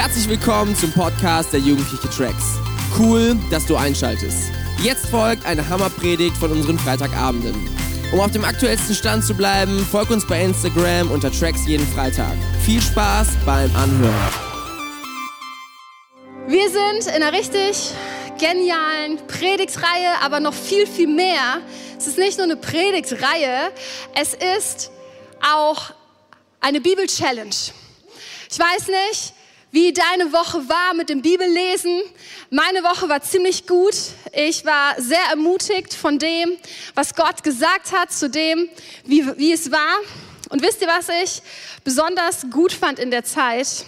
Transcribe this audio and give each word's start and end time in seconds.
Herzlich 0.00 0.30
willkommen 0.30 0.74
zum 0.74 0.90
Podcast 0.92 1.52
der 1.52 1.60
Jugendliche 1.60 2.08
Tracks. 2.08 2.58
Cool, 2.98 3.36
dass 3.50 3.66
du 3.66 3.76
einschaltest. 3.76 4.50
Jetzt 4.82 5.04
folgt 5.10 5.44
eine 5.44 5.68
Hammerpredigt 5.68 6.34
von 6.38 6.50
unseren 6.52 6.78
Freitagabenden. 6.78 7.54
Um 8.10 8.20
auf 8.20 8.30
dem 8.30 8.42
aktuellsten 8.42 8.94
Stand 8.94 9.26
zu 9.26 9.34
bleiben, 9.34 9.78
folg 9.90 10.08
uns 10.08 10.26
bei 10.26 10.42
Instagram 10.42 11.10
unter 11.10 11.30
Tracks 11.30 11.66
jeden 11.66 11.86
Freitag. 11.88 12.32
Viel 12.64 12.80
Spaß 12.80 13.28
beim 13.44 13.70
Anhören. 13.76 14.32
Wir 16.46 16.70
sind 16.70 17.14
in 17.14 17.22
einer 17.22 17.34
richtig 17.34 17.92
genialen 18.38 19.18
Predigtreihe, 19.26 20.14
aber 20.22 20.40
noch 20.40 20.54
viel, 20.54 20.86
viel 20.86 21.08
mehr. 21.08 21.60
Es 21.98 22.06
ist 22.06 22.16
nicht 22.16 22.38
nur 22.38 22.44
eine 22.44 22.56
Predigtreihe, 22.56 23.70
es 24.14 24.32
ist 24.32 24.92
auch 25.46 25.90
eine 26.58 26.80
Bibel-Challenge. 26.80 27.54
Ich 28.50 28.58
weiß 28.58 28.88
nicht, 28.88 29.34
wie 29.70 29.92
deine 29.92 30.32
Woche 30.32 30.68
war 30.68 30.94
mit 30.94 31.08
dem 31.08 31.22
Bibellesen. 31.22 32.02
Meine 32.50 32.82
Woche 32.82 33.08
war 33.08 33.22
ziemlich 33.22 33.66
gut. 33.66 33.94
Ich 34.32 34.64
war 34.64 35.00
sehr 35.00 35.24
ermutigt 35.30 35.94
von 35.94 36.18
dem, 36.18 36.56
was 36.94 37.14
Gott 37.14 37.42
gesagt 37.42 37.92
hat, 37.92 38.12
zu 38.12 38.28
dem, 38.28 38.68
wie, 39.04 39.26
wie 39.38 39.52
es 39.52 39.70
war. 39.70 39.98
Und 40.48 40.62
wisst 40.62 40.82
ihr, 40.82 40.88
was 40.88 41.08
ich 41.08 41.42
besonders 41.84 42.50
gut 42.50 42.72
fand 42.72 42.98
in 42.98 43.10
der 43.10 43.24
Zeit? 43.24 43.84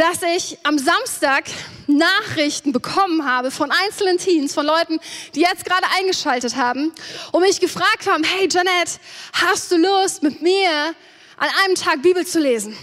dass 0.00 0.22
ich 0.22 0.56
am 0.62 0.78
Samstag 0.78 1.44
Nachrichten 1.86 2.72
bekommen 2.72 3.26
habe 3.26 3.50
von 3.50 3.70
einzelnen 3.70 4.16
Teens, 4.16 4.54
von 4.54 4.64
Leuten, 4.64 4.98
die 5.34 5.40
jetzt 5.40 5.66
gerade 5.66 5.84
eingeschaltet 5.98 6.56
haben 6.56 6.92
und 7.32 7.42
mich 7.42 7.60
gefragt 7.60 8.06
haben, 8.06 8.24
hey 8.24 8.48
Janet, 8.50 8.98
hast 9.34 9.70
du 9.70 9.76
Lust 9.76 10.22
mit 10.22 10.40
mir 10.40 10.94
an 11.36 11.48
einem 11.64 11.74
Tag 11.74 12.00
Bibel 12.00 12.26
zu 12.26 12.40
lesen? 12.40 12.74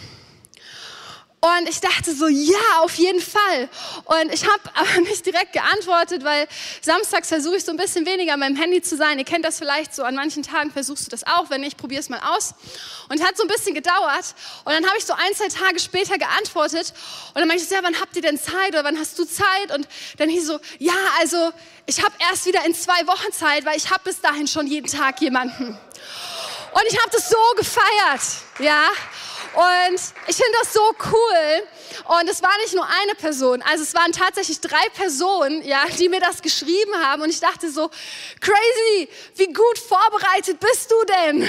Und 1.48 1.70
ich 1.70 1.80
dachte 1.80 2.14
so, 2.14 2.28
ja, 2.28 2.80
auf 2.80 2.96
jeden 2.96 3.22
Fall. 3.22 3.70
Und 4.06 4.34
ich 4.34 4.44
habe 4.44 4.62
aber 4.74 5.02
nicht 5.02 5.26
direkt 5.26 5.54
geantwortet, 5.54 6.24
weil 6.24 6.48
samstags 6.82 7.30
versuche 7.30 7.56
ich 7.56 7.64
so 7.64 7.72
ein 7.72 7.78
bisschen 7.78 8.06
weniger 8.06 8.34
an 8.34 8.40
meinem 8.40 8.56
Handy 8.56 8.82
zu 8.82 8.98
sein. 8.98 9.18
Ihr 9.18 9.26
kennt 9.26 9.46
das 9.46 9.58
vielleicht 9.58 9.96
so, 9.96 10.04
an 10.04 10.16
manchen 10.16 10.44
Tagen 10.44 10.72
versuchst 10.72 11.06
du 11.06 11.10
das 11.10 11.26
auch, 11.26 11.50
wenn 11.50 11.62
nicht, 11.62 11.78
probier 11.78 12.00
es 12.00 12.10
mal 12.10 12.20
aus. 12.36 12.54
Und 13.10 13.20
es 13.20 13.26
hat 13.26 13.38
so 13.38 13.44
ein 13.44 13.48
bisschen 13.48 13.74
gedauert. 13.74 14.36
Und 14.66 14.74
dann 14.74 14.86
habe 14.86 14.98
ich 14.98 15.06
so 15.06 15.14
ein, 15.14 15.34
zwei 15.36 15.48
Tage 15.48 15.80
später 15.80 16.18
geantwortet. 16.18 16.94
Und 17.34 17.40
dann 17.40 17.48
meinte 17.48 17.64
ich, 17.64 17.70
ja, 17.70 17.80
wann 17.82 18.00
habt 18.00 18.16
ihr 18.16 18.22
denn 18.22 18.40
Zeit 18.40 18.70
oder 18.70 18.84
wann 18.84 19.00
hast 19.00 19.18
du 19.18 19.26
Zeit? 19.26 19.74
Und 19.74 19.88
dann 20.18 20.30
hieß 20.30 20.48
so, 20.48 20.60
ja, 20.80 20.94
also 21.20 21.52
ich 21.86 22.04
habe 22.04 22.14
erst 22.30 22.46
wieder 22.46 22.66
in 22.66 22.76
zwei 22.76 23.08
Wochen 23.08 23.32
Zeit, 23.32 23.66
weil 23.66 23.78
ich 23.78 23.90
habe 23.90 24.02
bis 24.04 24.20
dahin 24.20 24.48
schon 24.48 24.68
jeden 24.68 24.88
Tag 24.88 25.22
jemanden. 25.22 25.78
Und 26.72 26.84
ich 26.90 27.00
habe 27.00 27.10
das 27.12 27.30
so 27.30 27.38
gefeiert, 27.56 28.22
ja. 28.60 28.90
Und 29.54 30.00
ich 30.28 30.36
finde 30.36 30.58
das 30.62 30.74
so 30.74 30.82
cool. 31.12 31.68
Und 32.20 32.30
es 32.30 32.42
war 32.42 32.56
nicht 32.62 32.74
nur 32.74 32.86
eine 32.86 33.16
Person, 33.16 33.62
also 33.62 33.84
es 33.84 33.94
waren 33.94 34.12
tatsächlich 34.12 34.62
drei 34.62 34.88
Personen, 34.94 35.64
ja, 35.66 35.86
die 35.98 36.10
mir 36.10 36.20
das 36.20 36.42
geschrieben 36.42 36.96
haben. 36.96 37.22
Und 37.22 37.30
ich 37.30 37.40
dachte 37.40 37.70
so, 37.72 37.90
crazy, 38.40 39.10
wie 39.36 39.48
gut 39.48 39.80
vorbereitet 39.80 40.60
bist 40.60 40.92
du 40.92 40.96
denn? 41.06 41.42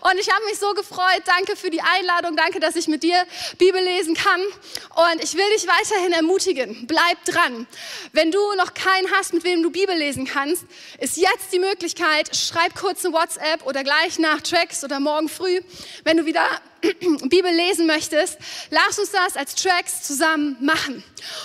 Und 0.00 0.18
ich 0.18 0.30
habe 0.30 0.44
mich 0.46 0.58
so 0.58 0.72
gefreut. 0.74 1.22
Danke 1.24 1.56
für 1.56 1.70
die 1.70 1.80
Einladung. 1.80 2.36
Danke, 2.36 2.60
dass 2.60 2.76
ich 2.76 2.88
mit 2.88 3.02
dir 3.02 3.24
Bibel 3.58 3.80
lesen 3.80 4.14
kann. 4.14 4.40
Und 4.40 5.22
ich 5.22 5.34
will 5.34 5.48
dich 5.54 5.66
weiterhin 5.66 6.12
ermutigen. 6.12 6.86
Bleib 6.86 7.24
dran. 7.24 7.66
Wenn 8.12 8.30
du 8.30 8.40
noch 8.54 8.74
keinen 8.74 9.10
hast, 9.12 9.32
mit 9.32 9.44
wem 9.44 9.62
du 9.62 9.70
Bibel 9.70 9.96
lesen 9.96 10.26
kannst, 10.26 10.64
ist 10.98 11.16
jetzt 11.16 11.52
die 11.52 11.58
Möglichkeit, 11.58 12.34
schreib 12.36 12.74
kurz 12.74 13.04
eine 13.04 13.14
WhatsApp 13.14 13.64
oder 13.66 13.84
gleich 13.84 14.18
nach 14.18 14.40
Tracks 14.40 14.84
oder 14.84 15.00
morgen 15.00 15.28
früh, 15.28 15.60
wenn 16.04 16.16
du 16.16 16.26
wieder 16.26 16.48
Bibel 17.28 17.50
lesen 17.50 17.86
möchtest, 17.86 18.38
lass 18.70 18.98
uns 18.98 19.10
das 19.10 19.36
als 19.36 19.54
Tracks 19.54 20.02
zusammen 20.02 20.56
machen. 20.60 21.02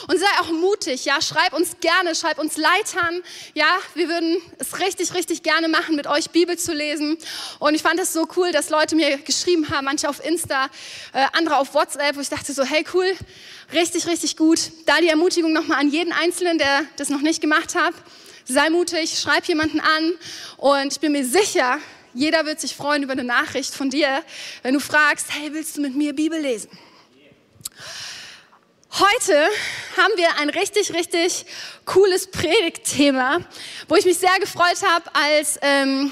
Und 0.07 0.19
sei 0.19 0.25
auch 0.41 0.51
mutig, 0.51 1.05
ja, 1.05 1.21
schreib 1.21 1.53
uns 1.53 1.77
gerne, 1.79 2.13
schreib 2.15 2.39
uns 2.39 2.57
Leitern, 2.57 3.21
ja, 3.53 3.77
wir 3.93 4.09
würden 4.09 4.41
es 4.57 4.79
richtig, 4.79 5.13
richtig 5.13 5.43
gerne 5.43 5.67
machen, 5.67 5.95
mit 5.95 6.07
euch 6.07 6.31
Bibel 6.31 6.57
zu 6.57 6.73
lesen. 6.73 7.17
Und 7.59 7.75
ich 7.75 7.81
fand 7.81 7.99
es 7.99 8.11
so 8.11 8.27
cool, 8.35 8.51
dass 8.51 8.69
Leute 8.69 8.95
mir 8.95 9.17
geschrieben 9.17 9.69
haben, 9.69 9.85
manche 9.85 10.09
auf 10.09 10.23
Insta, 10.23 10.65
äh, 11.13 11.25
andere 11.33 11.57
auf 11.57 11.73
WhatsApp, 11.73 12.15
wo 12.15 12.21
ich 12.21 12.29
dachte 12.29 12.51
so, 12.53 12.63
hey 12.63 12.83
cool, 12.93 13.15
richtig, 13.73 14.07
richtig 14.07 14.35
gut. 14.35 14.59
Da 14.85 14.99
die 14.99 15.07
Ermutigung 15.07 15.53
nochmal 15.53 15.79
an 15.79 15.89
jeden 15.89 16.11
Einzelnen, 16.11 16.57
der 16.57 16.83
das 16.97 17.09
noch 17.09 17.21
nicht 17.21 17.41
gemacht 17.41 17.75
hat. 17.75 17.93
Sei 18.45 18.69
mutig, 18.69 19.19
schreib 19.19 19.45
jemanden 19.45 19.79
an 19.79 20.13
und 20.57 20.91
ich 20.91 20.99
bin 20.99 21.11
mir 21.11 21.23
sicher, 21.23 21.79
jeder 22.13 22.45
wird 22.45 22.59
sich 22.59 22.75
freuen 22.75 23.03
über 23.03 23.13
eine 23.13 23.23
Nachricht 23.23 23.73
von 23.73 23.89
dir, 23.89 24.23
wenn 24.63 24.73
du 24.73 24.79
fragst, 24.79 25.27
hey, 25.29 25.53
willst 25.53 25.77
du 25.77 25.81
mit 25.81 25.95
mir 25.95 26.13
Bibel 26.13 26.39
lesen? 26.39 26.69
Heute 28.91 29.47
haben 29.97 30.13
wir 30.15 30.39
ein 30.39 30.49
richtig, 30.49 30.93
richtig 30.93 31.45
cooles 31.85 32.31
Predigtthema, 32.31 33.39
wo 33.87 33.95
ich 33.95 34.05
mich 34.05 34.17
sehr 34.17 34.37
gefreut 34.39 34.81
habe, 34.83 35.13
als 35.13 35.59
ähm, 35.61 36.11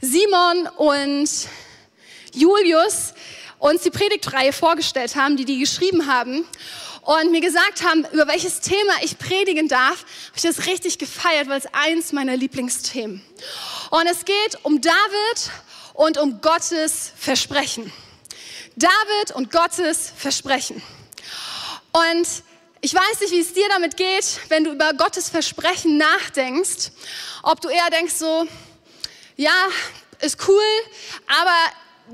Simon 0.00 0.66
und 0.76 1.30
Julius 2.34 3.14
uns 3.58 3.82
die 3.82 3.90
Predigtreihe 3.90 4.52
vorgestellt 4.52 5.14
haben, 5.14 5.36
die 5.36 5.44
die 5.44 5.60
geschrieben 5.60 6.06
haben 6.06 6.44
und 7.10 7.32
mir 7.32 7.40
gesagt 7.40 7.82
haben, 7.82 8.06
über 8.12 8.28
welches 8.28 8.60
Thema 8.60 8.92
ich 9.02 9.18
predigen 9.18 9.66
darf, 9.66 10.04
habe 10.28 10.36
ich 10.36 10.42
das 10.42 10.66
richtig 10.66 10.96
gefeiert, 10.96 11.48
weil 11.48 11.58
es 11.58 11.66
eins 11.72 12.12
meiner 12.12 12.36
Lieblingsthemen. 12.36 13.20
Und 13.90 14.06
es 14.06 14.24
geht 14.24 14.58
um 14.62 14.80
David 14.80 15.50
und 15.94 16.18
um 16.18 16.40
Gottes 16.40 17.10
Versprechen. 17.16 17.92
David 18.76 19.34
und 19.34 19.50
Gottes 19.50 20.12
Versprechen. 20.16 20.80
Und 21.90 22.28
ich 22.80 22.94
weiß 22.94 23.20
nicht, 23.22 23.32
wie 23.32 23.40
es 23.40 23.54
dir 23.54 23.68
damit 23.70 23.96
geht, 23.96 24.38
wenn 24.48 24.62
du 24.62 24.70
über 24.70 24.92
Gottes 24.92 25.30
Versprechen 25.30 25.98
nachdenkst. 25.98 26.92
Ob 27.42 27.60
du 27.60 27.70
eher 27.70 27.90
denkst 27.90 28.14
so, 28.14 28.46
ja, 29.34 29.68
ist 30.20 30.38
cool, 30.46 30.62
aber 31.26 31.56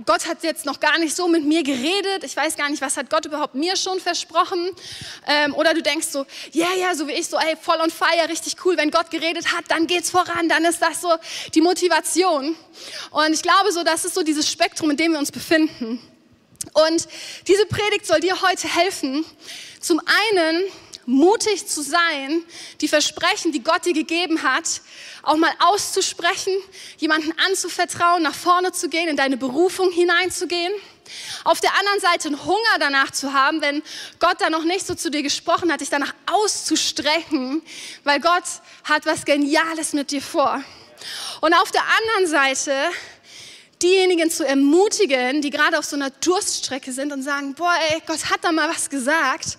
Gott 0.05 0.27
hat 0.27 0.43
jetzt 0.43 0.67
noch 0.67 0.81
gar 0.81 0.99
nicht 0.99 1.17
so 1.17 1.29
mit 1.29 1.45
mir 1.45 1.63
geredet. 1.63 2.25
Ich 2.25 2.37
weiß 2.37 2.57
gar 2.57 2.69
nicht, 2.69 2.83
was 2.83 2.97
hat 2.97 3.09
Gott 3.09 3.25
überhaupt 3.25 3.55
mir 3.55 3.77
schon 3.77 3.99
versprochen. 4.01 4.71
Ähm, 5.27 5.55
oder 5.55 5.73
du 5.73 5.83
denkst 5.83 6.09
so, 6.09 6.27
ja, 6.53 6.67
yeah, 6.67 6.89
ja, 6.89 6.95
so 6.95 7.09
wie 7.09 7.13
ich, 7.13 7.27
so, 7.29 7.39
ey, 7.39 7.57
voll 7.61 7.81
on 7.81 7.91
fire, 7.91 8.29
richtig 8.29 8.57
cool. 8.65 8.77
Wenn 8.77 8.91
Gott 8.91 9.11
geredet 9.11 9.53
hat, 9.53 9.65
dann 9.69 9.87
geht's 9.87 10.11
voran, 10.11 10.49
dann 10.49 10.65
ist 10.65 10.83
das 10.83 11.01
so 11.01 11.15
die 11.55 11.61
Motivation. 11.61 12.55
Und 13.11 13.33
ich 13.33 13.43
glaube 13.43 13.73
so, 13.73 13.85
das 13.85 14.05
ist 14.05 14.15
so 14.15 14.23
dieses 14.23 14.51
Spektrum, 14.51 14.91
in 14.91 14.97
dem 14.97 15.13
wir 15.13 15.19
uns 15.19 15.33
befinden. 15.33 16.01
Und 16.75 17.09
diese 17.47 17.65
Predigt 17.67 18.07
soll 18.07 18.21
dir 18.21 18.43
heute 18.43 18.69
helfen, 18.69 19.25
zum 19.81 20.01
einen 20.01 20.65
mutig 21.07 21.67
zu 21.67 21.83
sein, 21.83 22.45
die 22.81 22.89
Versprechen, 22.89 23.53
die 23.53 23.63
Gott 23.63 23.85
dir 23.85 23.95
gegeben 23.95 24.43
hat, 24.43 24.83
auch 25.23 25.37
mal 25.37 25.53
auszusprechen, 25.61 26.53
jemanden 26.99 27.33
anzuvertrauen, 27.47 28.23
nach 28.23 28.35
vorne 28.35 28.73
zu 28.73 28.89
gehen, 28.89 29.09
in 29.09 29.17
deine 29.17 29.37
Berufung 29.37 29.91
hineinzugehen. 29.91 30.73
Auf 31.45 31.61
der 31.61 31.77
anderen 31.79 32.01
Seite 32.01 32.29
einen 32.29 32.45
Hunger 32.45 32.79
danach 32.81 33.13
zu 33.13 33.33
haben, 33.33 33.61
wenn 33.61 33.83
Gott 34.19 34.41
da 34.41 34.51
noch 34.51 34.65
nicht 34.65 34.87
so 34.87 34.95
zu 34.95 35.11
dir 35.11 35.23
gesprochen 35.23 35.73
hat, 35.73 35.81
dich 35.81 35.91
danach 35.91 36.15
auszustrecken, 36.27 37.63
weil 38.03 38.21
Gott 38.21 38.45
hat 38.85 39.07
was 39.07 39.25
Geniales 39.25 39.93
mit 39.93 40.11
dir 40.11 40.23
vor. 40.23 40.63
Und 41.41 41.55
auf 41.55 41.71
der 41.71 41.83
anderen 41.83 42.27
Seite 42.27 42.73
diejenigen 43.83 44.31
zu 44.31 44.47
ermutigen, 44.47 45.43
die 45.43 45.51
gerade 45.51 45.79
auf 45.79 45.85
so 45.85 45.97
einer 45.97 46.11
Durststrecke 46.11 46.93
sind 46.93 47.13
und 47.13 47.23
sagen, 47.23 47.55
boah, 47.55 47.75
ey, 47.91 48.03
Gott 48.07 48.31
hat 48.31 48.43
da 48.43 48.53
mal 48.53 48.69
was 48.69 48.89
gesagt, 48.89 49.59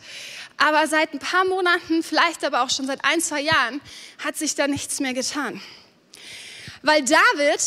aber 0.57 0.87
seit 0.87 1.13
ein 1.13 1.19
paar 1.19 1.45
Monaten, 1.45 2.03
vielleicht 2.03 2.43
aber 2.43 2.63
auch 2.63 2.69
schon 2.69 2.87
seit 2.87 3.03
ein, 3.05 3.21
zwei 3.21 3.41
Jahren, 3.41 3.79
hat 4.23 4.35
sich 4.35 4.55
da 4.55 4.67
nichts 4.67 4.99
mehr 4.99 5.13
getan. 5.13 5.61
Weil 6.81 7.03
David 7.03 7.61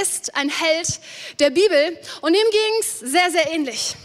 ist 0.00 0.34
ein 0.34 0.48
Held 0.48 1.00
der 1.38 1.50
Bibel 1.50 1.98
und 2.20 2.34
ihm 2.34 2.50
ging 2.50 2.80
es 2.80 3.00
sehr, 3.00 3.30
sehr 3.30 3.52
ähnlich. 3.52 3.96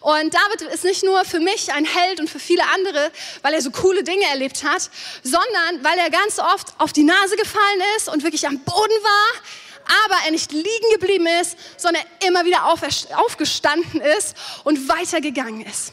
Und 0.00 0.32
David 0.32 0.62
ist 0.72 0.84
nicht 0.84 1.04
nur 1.04 1.24
für 1.24 1.40
mich 1.40 1.72
ein 1.72 1.84
Held 1.84 2.20
und 2.20 2.30
für 2.30 2.38
viele 2.38 2.62
andere, 2.74 3.10
weil 3.42 3.54
er 3.54 3.62
so 3.62 3.70
coole 3.70 4.04
Dinge 4.04 4.24
erlebt 4.26 4.62
hat, 4.62 4.90
sondern 5.22 5.82
weil 5.82 5.98
er 5.98 6.10
ganz 6.10 6.38
oft 6.38 6.68
auf 6.78 6.92
die 6.92 7.02
Nase 7.02 7.36
gefallen 7.36 7.82
ist 7.96 8.08
und 8.08 8.22
wirklich 8.22 8.46
am 8.46 8.58
Boden 8.60 9.02
war, 9.02 9.42
aber 10.06 10.24
er 10.24 10.30
nicht 10.30 10.52
liegen 10.52 10.90
geblieben 10.92 11.26
ist, 11.42 11.56
sondern 11.76 12.02
immer 12.26 12.44
wieder 12.44 12.64
aufgestanden 12.64 14.00
ist 14.00 14.34
und 14.64 14.88
weitergegangen 14.88 15.66
ist. 15.66 15.92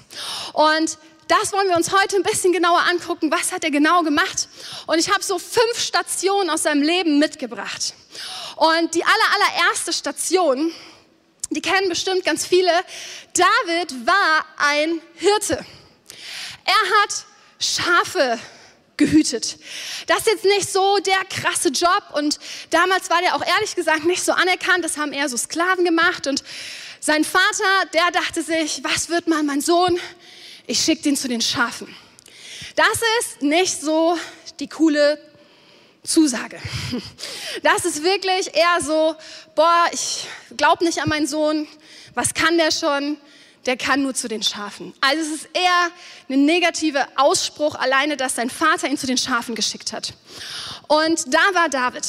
Und 0.53 0.97
das 1.31 1.53
wollen 1.53 1.69
wir 1.69 1.77
uns 1.77 1.93
heute 1.93 2.17
ein 2.17 2.23
bisschen 2.23 2.51
genauer 2.51 2.81
angucken. 2.89 3.31
Was 3.31 3.53
hat 3.53 3.63
er 3.63 3.71
genau 3.71 4.03
gemacht? 4.03 4.49
Und 4.85 4.99
ich 4.99 5.09
habe 5.09 5.23
so 5.23 5.39
fünf 5.39 5.79
Stationen 5.79 6.49
aus 6.49 6.63
seinem 6.63 6.81
Leben 6.81 7.19
mitgebracht. 7.19 7.93
Und 8.57 8.93
die 8.93 9.03
aller, 9.03 9.13
allererste 9.35 9.93
Station, 9.93 10.73
die 11.49 11.61
kennen 11.61 11.87
bestimmt 11.87 12.25
ganz 12.25 12.45
viele. 12.45 12.71
David 13.33 14.05
war 14.05 14.45
ein 14.57 15.01
Hirte. 15.15 15.65
Er 16.65 17.01
hat 17.01 17.25
Schafe 17.59 18.37
gehütet. 18.97 19.57
Das 20.07 20.19
ist 20.19 20.27
jetzt 20.27 20.45
nicht 20.45 20.69
so 20.69 20.97
der 20.97 21.23
krasse 21.29 21.69
Job 21.69 22.03
und 22.13 22.39
damals 22.71 23.09
war 23.09 23.21
der 23.21 23.37
auch 23.37 23.45
ehrlich 23.45 23.75
gesagt 23.75 24.03
nicht 24.03 24.21
so 24.21 24.33
anerkannt. 24.33 24.83
Das 24.83 24.97
haben 24.97 25.13
eher 25.13 25.29
so 25.29 25.37
Sklaven 25.37 25.85
gemacht 25.85 26.27
und 26.27 26.43
sein 26.99 27.23
Vater, 27.23 27.85
der 27.93 28.11
dachte 28.11 28.43
sich, 28.43 28.83
was 28.83 29.07
wird 29.07 29.27
mal 29.27 29.43
mein 29.43 29.61
Sohn? 29.61 29.97
Ich 30.71 30.79
schicke 30.79 31.01
den 31.01 31.17
zu 31.17 31.27
den 31.27 31.41
Schafen. 31.41 31.93
Das 32.77 33.01
ist 33.19 33.41
nicht 33.41 33.81
so 33.81 34.17
die 34.57 34.69
coole 34.69 35.19
Zusage. 36.01 36.61
Das 37.61 37.83
ist 37.83 38.01
wirklich 38.01 38.55
eher 38.55 38.77
so, 38.79 39.13
boah, 39.53 39.87
ich 39.91 40.25
glaube 40.55 40.85
nicht 40.85 41.01
an 41.01 41.09
meinen 41.09 41.27
Sohn, 41.27 41.67
was 42.13 42.33
kann 42.33 42.57
der 42.57 42.71
schon? 42.71 43.17
Der 43.65 43.75
kann 43.75 44.01
nur 44.01 44.13
zu 44.13 44.29
den 44.29 44.41
Schafen. 44.41 44.93
Also 45.01 45.21
es 45.21 45.41
ist 45.41 45.49
eher 45.51 45.91
ein 46.29 46.45
negativer 46.45 47.05
Ausspruch, 47.17 47.75
alleine, 47.75 48.15
dass 48.15 48.35
sein 48.35 48.49
Vater 48.49 48.87
ihn 48.87 48.97
zu 48.97 49.07
den 49.07 49.17
Schafen 49.17 49.53
geschickt 49.53 49.91
hat. 49.91 50.13
Und 50.87 51.33
da 51.33 51.53
war 51.53 51.67
David. 51.67 52.05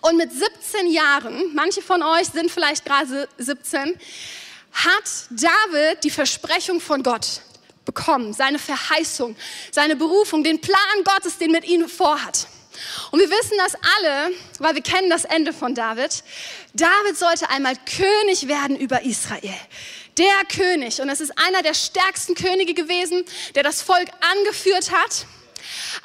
Und 0.00 0.16
mit 0.16 0.32
17 0.32 0.90
Jahren, 0.90 1.54
manche 1.54 1.82
von 1.82 2.02
euch 2.02 2.28
sind 2.28 2.50
vielleicht 2.50 2.86
gerade 2.86 3.28
17, 3.36 4.00
hat 4.72 5.04
David 5.30 6.04
die 6.04 6.10
Versprechung 6.10 6.80
von 6.80 7.02
Gott 7.02 7.42
bekommen, 7.84 8.32
seine 8.32 8.58
Verheißung, 8.58 9.36
seine 9.70 9.96
Berufung, 9.96 10.44
den 10.44 10.60
Plan 10.60 10.76
Gottes, 11.04 11.38
den 11.38 11.50
mit 11.50 11.64
ihm 11.64 11.88
vorhat. 11.88 12.46
Und 13.10 13.20
wir 13.20 13.28
wissen 13.28 13.56
das 13.58 13.74
alle, 13.96 14.34
weil 14.58 14.74
wir 14.74 14.82
kennen 14.82 15.10
das 15.10 15.24
Ende 15.24 15.52
von 15.52 15.74
David. 15.74 16.24
David 16.72 17.16
sollte 17.16 17.50
einmal 17.50 17.76
König 17.76 18.48
werden 18.48 18.76
über 18.76 19.02
Israel. 19.02 19.54
Der 20.18 20.44
König. 20.48 21.00
Und 21.00 21.08
es 21.08 21.20
ist 21.20 21.32
einer 21.38 21.62
der 21.62 21.74
stärksten 21.74 22.34
Könige 22.34 22.74
gewesen, 22.74 23.24
der 23.54 23.62
das 23.62 23.82
Volk 23.82 24.08
angeführt 24.20 24.90
hat. 24.90 25.26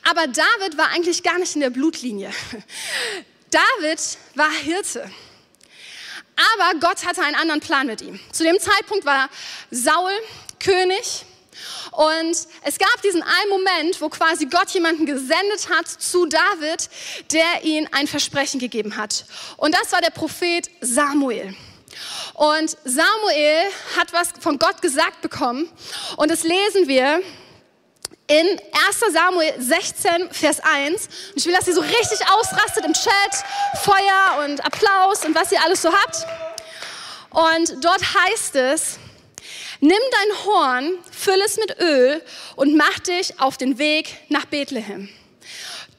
Aber 0.09 0.27
David 0.27 0.77
war 0.77 0.89
eigentlich 0.89 1.23
gar 1.23 1.39
nicht 1.39 1.55
in 1.55 1.61
der 1.61 1.69
Blutlinie. 1.69 2.31
David 3.49 3.99
war 4.35 4.51
Hirte. 4.51 5.09
Aber 6.38 6.80
Gott 6.80 7.06
hatte 7.06 7.22
einen 7.24 7.36
anderen 7.36 7.62
Plan 7.62 7.88
mit 7.88 8.01
ihm. 8.01 8.19
Zu 8.31 8.44
dem 8.44 8.60
Zeitpunkt 8.60 9.06
war 9.06 9.30
Saul 9.72 10.12
König 10.60 11.25
und 11.92 12.38
es 12.63 12.78
gab 12.78 13.01
diesen 13.04 13.24
einen 13.24 13.50
Moment, 13.50 14.01
wo 14.01 14.10
quasi 14.10 14.45
Gott 14.45 14.69
jemanden 14.69 15.06
gesendet 15.06 15.69
hat 15.69 15.88
zu 15.88 16.25
David, 16.28 16.89
der 17.31 17.63
ihm 17.63 17.88
ein 17.92 18.07
Versprechen 18.07 18.60
gegeben 18.60 18.98
hat. 18.98 19.25
Und 19.57 19.74
das 19.74 19.92
war 19.92 20.01
der 20.01 20.12
Prophet 20.12 20.69
Samuel. 20.81 21.56
Und 22.36 22.78
Samuel 22.84 23.72
hat 23.98 24.13
was 24.13 24.30
von 24.39 24.60
Gott 24.60 24.81
gesagt 24.81 25.22
bekommen. 25.22 25.69
Und 26.18 26.30
das 26.30 26.44
lesen 26.44 26.88
wir 26.88 27.22
in 28.27 28.45
1 28.45 28.59
Samuel 29.13 29.53
16, 29.57 30.29
Vers 30.31 30.59
1. 30.59 31.06
Und 31.06 31.38
ich 31.38 31.45
will, 31.45 31.53
dass 31.53 31.68
ihr 31.68 31.74
so 31.74 31.81
richtig 31.81 32.19
ausrastet 32.29 32.85
im 32.85 32.94
Chat. 32.94 33.45
Feuer 33.81 34.45
und 34.45 34.63
Applaus 34.65 35.25
und 35.25 35.33
was 35.33 35.51
ihr 35.51 35.63
alles 35.63 35.81
so 35.81 35.91
habt. 35.91 36.25
Und 37.31 37.83
dort 37.83 38.01
heißt 38.01 38.56
es, 38.56 39.00
Nimm 39.79 39.91
dein 39.91 40.45
Horn, 40.45 40.97
füll 41.12 41.39
es 41.45 41.57
mit 41.57 41.79
Öl 41.79 42.24
und 42.56 42.75
mach 42.75 42.97
dich 43.00 43.39
auf 43.39 43.57
den 43.57 43.77
Weg 43.77 44.18
nach 44.27 44.45
Bethlehem. 44.45 45.07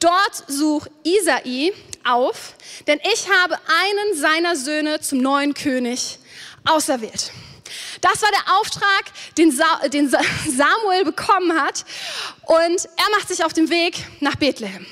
Dort 0.01 0.45
such 0.49 0.89
Isai 1.05 1.73
auf, 2.05 2.55
denn 2.89 3.01
ich 3.13 3.29
habe 3.29 3.57
einen 3.57 4.21
seiner 4.21 4.57
Söhne 4.57 5.01
zum 5.01 5.19
neuen 5.19 5.55
König 5.55 6.19
auserwählt. 6.65 7.31
Das 8.01 8.23
war 8.23 8.31
der 8.31 8.59
Auftrag, 8.59 9.05
den, 9.37 9.51
Sa 9.51 9.89
den 9.89 10.09
Samuel 10.49 11.05
bekommen 11.05 11.61
hat. 11.61 11.85
Und 12.47 12.85
er 12.97 13.11
macht 13.17 13.29
sich 13.29 13.45
auf 13.45 13.53
den 13.53 13.71
Weg 13.71 14.05
nach 14.21 14.37
Bethlehem. 14.37 14.87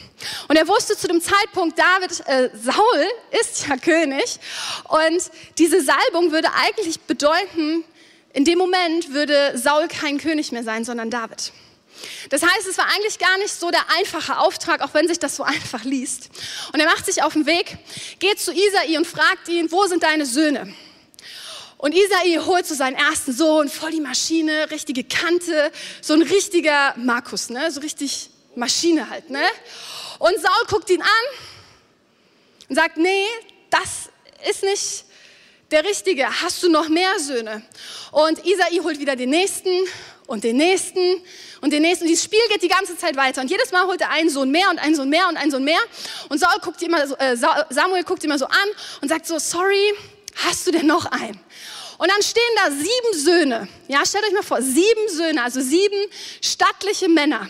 Und 0.48 0.56
er 0.56 0.66
wusste 0.66 0.96
zu 0.96 1.08
dem 1.08 1.20
Zeitpunkt, 1.20 1.78
David, 1.78 2.26
äh, 2.26 2.50
Saul 2.54 3.06
ist 3.42 3.66
ja 3.66 3.76
König. 3.82 4.38
Und 4.84 5.30
diese 5.58 5.82
Salbung 5.82 6.32
würde 6.32 6.48
eigentlich 6.54 7.00
bedeuten, 7.00 7.84
in 8.32 8.44
dem 8.44 8.58
Moment 8.58 9.12
würde 9.12 9.56
Saul 9.56 9.88
kein 9.88 10.18
König 10.18 10.52
mehr 10.52 10.62
sein, 10.62 10.84
sondern 10.84 11.10
David. 11.10 11.52
Das 12.28 12.42
heißt, 12.42 12.66
es 12.68 12.76
war 12.76 12.86
eigentlich 12.94 13.18
gar 13.18 13.38
nicht 13.38 13.52
so 13.52 13.70
der 13.70 13.90
einfache 13.96 14.38
Auftrag, 14.38 14.82
auch 14.82 14.92
wenn 14.94 15.08
sich 15.08 15.18
das 15.18 15.36
so 15.36 15.42
einfach 15.44 15.84
liest. 15.84 16.30
Und 16.72 16.80
er 16.80 16.86
macht 16.86 17.06
sich 17.06 17.22
auf 17.22 17.32
den 17.32 17.46
Weg, 17.46 17.78
geht 18.18 18.40
zu 18.40 18.52
Isai 18.52 18.98
und 18.98 19.06
fragt 19.06 19.48
ihn, 19.48 19.70
wo 19.70 19.86
sind 19.86 20.02
deine 20.02 20.26
Söhne? 20.26 20.74
Und 21.78 21.94
Isai 21.94 22.38
holt 22.44 22.66
so 22.66 22.74
seinen 22.74 22.96
ersten 22.96 23.32
Sohn, 23.32 23.68
voll 23.68 23.90
die 23.90 24.00
Maschine, 24.00 24.70
richtige 24.70 25.04
Kante, 25.04 25.70
so 26.00 26.14
ein 26.14 26.22
richtiger 26.22 26.94
Markus, 26.96 27.50
ne? 27.50 27.70
so 27.70 27.80
richtig 27.80 28.30
Maschine 28.54 29.10
halt. 29.10 29.28
Ne? 29.28 29.42
Und 30.18 30.34
Saul 30.40 30.66
guckt 30.68 30.88
ihn 30.88 31.02
an 31.02 31.08
und 32.68 32.76
sagt, 32.76 32.96
nee, 32.96 33.26
das 33.68 34.08
ist 34.48 34.62
nicht 34.62 35.04
der 35.70 35.84
Richtige, 35.84 36.28
hast 36.42 36.62
du 36.62 36.70
noch 36.70 36.88
mehr 36.88 37.18
Söhne? 37.18 37.62
Und 38.12 38.44
Isai 38.46 38.78
holt 38.82 38.98
wieder 38.98 39.16
den 39.16 39.30
nächsten 39.30 39.70
und 40.26 40.44
den 40.44 40.56
nächsten 40.56 41.22
und 41.60 41.72
den 41.72 41.82
nächsten. 41.82 42.04
Und 42.04 42.10
dieses 42.10 42.24
Spiel 42.24 42.40
geht 42.48 42.62
die 42.62 42.68
ganze 42.68 42.96
Zeit 42.96 43.16
weiter. 43.16 43.42
Und 43.42 43.50
jedes 43.50 43.72
Mal 43.72 43.86
holt 43.86 44.00
er 44.00 44.10
einen 44.10 44.30
Sohn 44.30 44.50
mehr 44.50 44.70
und 44.70 44.78
einen 44.78 44.94
Sohn 44.94 45.08
mehr 45.08 45.28
und 45.28 45.36
einen 45.36 45.50
Sohn 45.50 45.64
mehr. 45.64 45.80
Und 46.28 46.38
Saul 46.38 46.58
guckt 46.62 46.80
immer 46.82 47.02
äh, 47.20 47.36
Samuel 47.36 48.04
guckt 48.04 48.24
immer 48.24 48.38
so 48.38 48.46
an 48.46 48.68
und 49.02 49.08
sagt 49.08 49.26
so, 49.26 49.38
sorry, 49.38 49.92
hast 50.36 50.66
du 50.66 50.70
denn 50.70 50.86
noch 50.86 51.06
einen? 51.06 51.38
Und 51.98 52.10
dann 52.10 52.22
stehen 52.22 52.42
da 52.56 52.70
sieben 52.70 53.24
Söhne. 53.24 53.68
Ja, 53.88 54.04
stellt 54.04 54.24
euch 54.24 54.32
mal 54.32 54.42
vor, 54.42 54.60
sieben 54.60 55.08
Söhne, 55.08 55.42
also 55.42 55.60
sieben 55.60 55.96
stattliche 56.42 57.08
Männer. 57.08 57.48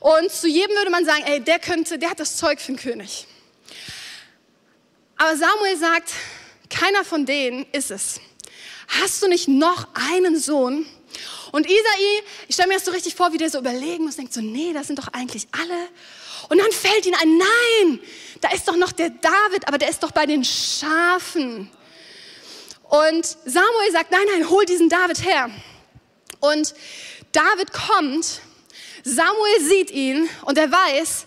Und 0.00 0.30
zu 0.30 0.46
jedem 0.46 0.76
würde 0.76 0.90
man 0.90 1.04
sagen, 1.04 1.24
ey, 1.26 1.40
der 1.40 1.58
könnte, 1.58 1.98
der 1.98 2.10
hat 2.10 2.20
das 2.20 2.36
Zeug 2.36 2.60
für 2.60 2.68
einen 2.68 2.78
König. 2.78 3.26
Aber 5.16 5.36
Samuel 5.36 5.76
sagt, 5.76 6.10
keiner 6.70 7.04
von 7.04 7.26
denen 7.26 7.66
ist 7.72 7.90
es. 7.90 8.20
Hast 8.88 9.22
du 9.22 9.28
nicht 9.28 9.48
noch 9.48 9.88
einen 9.94 10.38
Sohn? 10.38 10.86
Und 11.52 11.66
Isai, 11.66 12.22
ich 12.48 12.54
stelle 12.54 12.68
mir 12.68 12.74
das 12.74 12.84
so 12.84 12.90
richtig 12.90 13.14
vor, 13.14 13.32
wie 13.32 13.38
der 13.38 13.50
so 13.50 13.58
überlegen 13.58 14.04
muss, 14.04 14.16
denkt 14.16 14.32
so, 14.32 14.40
nee, 14.40 14.72
das 14.72 14.86
sind 14.88 14.98
doch 14.98 15.08
eigentlich 15.08 15.48
alle. 15.52 15.88
Und 16.48 16.58
dann 16.58 16.70
fällt 16.70 17.06
ihm 17.06 17.14
ein, 17.14 17.38
nein, 17.38 18.00
da 18.40 18.50
ist 18.50 18.68
doch 18.68 18.76
noch 18.76 18.92
der 18.92 19.10
David, 19.10 19.66
aber 19.66 19.78
der 19.78 19.88
ist 19.88 20.02
doch 20.02 20.12
bei 20.12 20.26
den 20.26 20.44
Schafen. 20.44 21.70
Und 22.88 23.26
Samuel 23.44 23.92
sagt, 23.92 24.10
nein, 24.10 24.26
nein, 24.32 24.48
hol 24.48 24.64
diesen 24.64 24.88
David 24.88 25.24
her. 25.24 25.50
Und 26.40 26.74
David 27.32 27.72
kommt, 27.72 28.40
Samuel 29.02 29.60
sieht 29.60 29.90
ihn 29.90 30.28
und 30.42 30.58
er 30.58 30.70
weiß, 30.70 31.26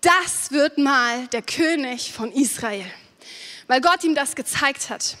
das 0.00 0.50
wird 0.50 0.78
mal 0.78 1.26
der 1.28 1.42
König 1.42 2.12
von 2.12 2.32
Israel 2.32 2.86
weil 3.66 3.80
Gott 3.80 4.04
ihm 4.04 4.14
das 4.14 4.34
gezeigt 4.34 4.90
hat. 4.90 5.16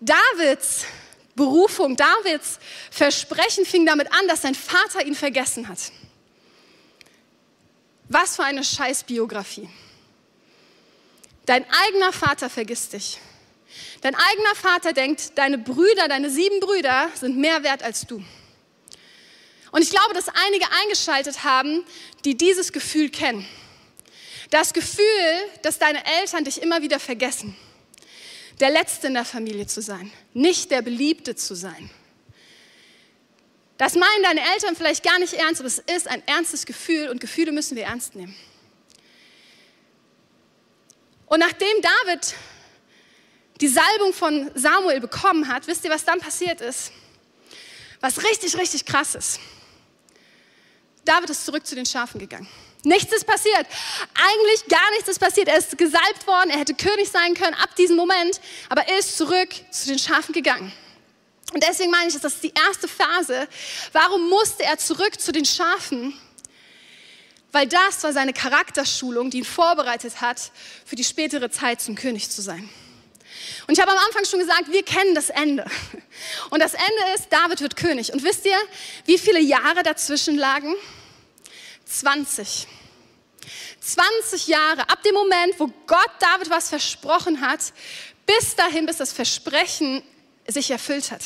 Davids 0.00 0.84
Berufung, 1.34 1.96
Davids 1.96 2.58
Versprechen 2.90 3.66
fing 3.66 3.84
damit 3.86 4.12
an, 4.12 4.28
dass 4.28 4.42
sein 4.42 4.54
Vater 4.54 5.04
ihn 5.04 5.14
vergessen 5.14 5.68
hat. 5.68 5.78
Was 8.08 8.36
für 8.36 8.44
eine 8.44 8.62
Scheißbiografie. 8.62 9.68
Dein 11.46 11.66
eigener 11.68 12.12
Vater 12.12 12.48
vergisst 12.48 12.92
dich. 12.92 13.18
Dein 14.04 14.16
eigener 14.16 14.54
Vater 14.54 14.92
denkt, 14.92 15.38
deine 15.38 15.56
Brüder, 15.56 16.08
deine 16.08 16.28
sieben 16.28 16.60
Brüder 16.60 17.10
sind 17.14 17.38
mehr 17.38 17.62
wert 17.62 17.82
als 17.82 18.02
du. 18.06 18.22
Und 19.70 19.82
ich 19.82 19.88
glaube, 19.88 20.12
dass 20.12 20.26
einige 20.28 20.66
eingeschaltet 20.82 21.42
haben, 21.42 21.86
die 22.26 22.36
dieses 22.36 22.74
Gefühl 22.74 23.08
kennen. 23.08 23.48
Das 24.50 24.74
Gefühl, 24.74 25.48
dass 25.62 25.78
deine 25.78 26.04
Eltern 26.20 26.44
dich 26.44 26.60
immer 26.60 26.82
wieder 26.82 27.00
vergessen. 27.00 27.56
Der 28.60 28.68
Letzte 28.68 29.06
in 29.06 29.14
der 29.14 29.24
Familie 29.24 29.66
zu 29.66 29.80
sein, 29.80 30.12
nicht 30.34 30.70
der 30.70 30.82
Beliebte 30.82 31.34
zu 31.34 31.54
sein. 31.54 31.88
Das 33.78 33.94
meinen 33.94 34.22
deine 34.22 34.42
Eltern 34.52 34.76
vielleicht 34.76 35.02
gar 35.02 35.18
nicht 35.18 35.32
ernst, 35.32 35.62
aber 35.62 35.68
es 35.68 35.78
ist 35.78 36.08
ein 36.08 36.22
ernstes 36.26 36.66
Gefühl 36.66 37.08
und 37.08 37.22
Gefühle 37.22 37.52
müssen 37.52 37.74
wir 37.74 37.84
ernst 37.84 38.16
nehmen. 38.16 38.36
Und 41.24 41.40
nachdem 41.40 41.80
David 41.80 42.34
die 43.60 43.68
Salbung 43.68 44.12
von 44.12 44.50
Samuel 44.54 45.00
bekommen 45.00 45.48
hat, 45.48 45.66
wisst 45.66 45.84
ihr, 45.84 45.90
was 45.90 46.04
dann 46.04 46.20
passiert 46.20 46.60
ist? 46.60 46.92
Was 48.00 48.22
richtig, 48.22 48.56
richtig 48.58 48.84
krass 48.84 49.14
ist. 49.14 49.40
David 51.04 51.30
ist 51.30 51.44
zurück 51.44 51.66
zu 51.66 51.74
den 51.74 51.86
Schafen 51.86 52.18
gegangen. 52.18 52.48
Nichts 52.82 53.14
ist 53.14 53.26
passiert. 53.26 53.66
Eigentlich 54.14 54.66
gar 54.68 54.90
nichts 54.92 55.08
ist 55.08 55.18
passiert. 55.18 55.48
Er 55.48 55.56
ist 55.56 55.78
gesalbt 55.78 56.26
worden, 56.26 56.50
er 56.50 56.58
hätte 56.58 56.74
König 56.74 57.08
sein 57.08 57.34
können 57.34 57.54
ab 57.54 57.74
diesem 57.76 57.96
Moment, 57.96 58.40
aber 58.68 58.86
er 58.86 58.98
ist 58.98 59.16
zurück 59.16 59.48
zu 59.70 59.88
den 59.88 59.98
Schafen 59.98 60.32
gegangen. 60.32 60.72
Und 61.52 61.62
deswegen 61.62 61.90
meine 61.90 62.08
ich, 62.08 62.14
das 62.14 62.34
ist 62.34 62.42
die 62.42 62.52
erste 62.52 62.88
Phase. 62.88 63.48
Warum 63.92 64.28
musste 64.28 64.64
er 64.64 64.76
zurück 64.76 65.20
zu 65.20 65.32
den 65.32 65.44
Schafen? 65.44 66.18
Weil 67.52 67.68
das 67.68 68.02
war 68.02 68.12
seine 68.12 68.32
Charakterschulung, 68.32 69.30
die 69.30 69.38
ihn 69.38 69.44
vorbereitet 69.44 70.20
hat, 70.20 70.50
für 70.84 70.96
die 70.96 71.04
spätere 71.04 71.50
Zeit 71.50 71.80
zum 71.80 71.94
König 71.94 72.28
zu 72.30 72.42
sein. 72.42 72.68
Und 73.66 73.74
ich 73.74 73.80
habe 73.80 73.92
am 73.92 73.98
Anfang 73.98 74.24
schon 74.24 74.40
gesagt, 74.40 74.70
wir 74.70 74.82
kennen 74.82 75.14
das 75.14 75.30
Ende. 75.30 75.64
Und 76.50 76.60
das 76.60 76.74
Ende 76.74 77.14
ist, 77.14 77.28
David 77.30 77.60
wird 77.60 77.76
König. 77.76 78.12
Und 78.12 78.22
wisst 78.22 78.46
ihr, 78.46 78.58
wie 79.04 79.18
viele 79.18 79.40
Jahre 79.40 79.82
dazwischen 79.82 80.36
lagen? 80.36 80.74
20. 81.86 82.66
20 83.80 84.46
Jahre, 84.46 84.88
ab 84.88 85.02
dem 85.02 85.14
Moment, 85.14 85.54
wo 85.58 85.66
Gott 85.86 86.10
David 86.18 86.50
was 86.50 86.70
versprochen 86.70 87.40
hat, 87.40 87.60
bis 88.26 88.56
dahin, 88.56 88.86
bis 88.86 88.96
das 88.96 89.12
Versprechen 89.12 90.02
sich 90.46 90.70
erfüllt 90.70 91.10
hat. 91.10 91.22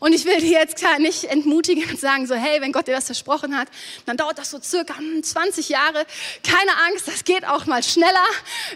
Und 0.00 0.12
ich 0.12 0.24
will 0.24 0.40
dir 0.40 0.60
jetzt 0.60 0.82
nicht 0.98 1.24
entmutigen 1.24 1.88
und 1.90 1.98
sagen, 1.98 2.26
so, 2.26 2.34
hey, 2.34 2.60
wenn 2.60 2.72
Gott 2.72 2.86
dir 2.86 2.94
das 2.94 3.06
versprochen 3.06 3.56
hat, 3.56 3.68
dann 4.06 4.16
dauert 4.16 4.38
das 4.38 4.50
so 4.50 4.60
circa 4.60 4.94
20 5.22 5.66
hm, 5.66 5.72
Jahre. 5.72 6.06
Keine 6.42 6.76
Angst, 6.88 7.08
das 7.08 7.24
geht 7.24 7.46
auch 7.46 7.66
mal 7.66 7.82
schneller. 7.82 8.24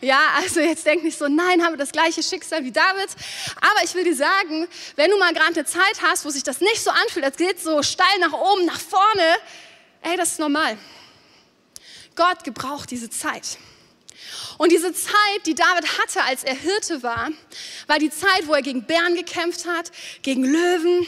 Ja, 0.01 0.21
also 0.37 0.61
jetzt 0.61 0.85
denk 0.87 1.05
nicht 1.05 1.19
so, 1.19 1.29
nein, 1.29 1.63
haben 1.63 1.75
wir 1.75 1.79
das 1.79 1.93
gleiche 1.93 2.23
Schicksal 2.23 2.65
wie 2.65 2.73
David. 2.73 3.09
Aber 3.61 3.85
ich 3.85 3.95
will 3.95 4.05
dir 4.05 4.17
sagen, 4.17 4.67
wenn 4.97 5.11
du 5.11 5.19
mal 5.19 5.33
gerade 5.33 5.55
eine 5.55 5.65
Zeit 5.65 6.03
hast, 6.03 6.25
wo 6.25 6.31
sich 6.31 6.43
das 6.43 6.61
nicht 6.61 6.83
so 6.83 6.91
anfühlt, 6.91 7.25
als 7.25 7.37
geht 7.37 7.61
so 7.61 7.83
steil 7.83 8.19
nach 8.21 8.33
oben, 8.33 8.67
nach 8.67 8.81
vorne, 8.81 9.37
ey, 10.03 10.17
das 10.17 10.33
ist 10.33 10.41
normal. 10.41 10.77
Gott 12.15 12.45
gebraucht 12.45 12.91
diese 12.91 13.11
Zeit. 13.11 13.59
Und 14.59 14.73
diese 14.73 14.93
Zeit, 14.93 15.47
die 15.47 15.55
David 15.55 15.99
hatte, 15.99 16.23
als 16.25 16.45
er 16.45 16.55
Hirte 16.55 17.03
war, 17.03 17.31
war 17.87 17.99
die 17.99 18.11
Zeit, 18.11 18.47
wo 18.47 18.55
er 18.55 18.63
gegen 18.63 18.85
Bären 18.85 19.15
gekämpft 19.15 19.67
hat, 19.67 19.91
gegen 20.23 20.45
Löwen. 20.45 21.07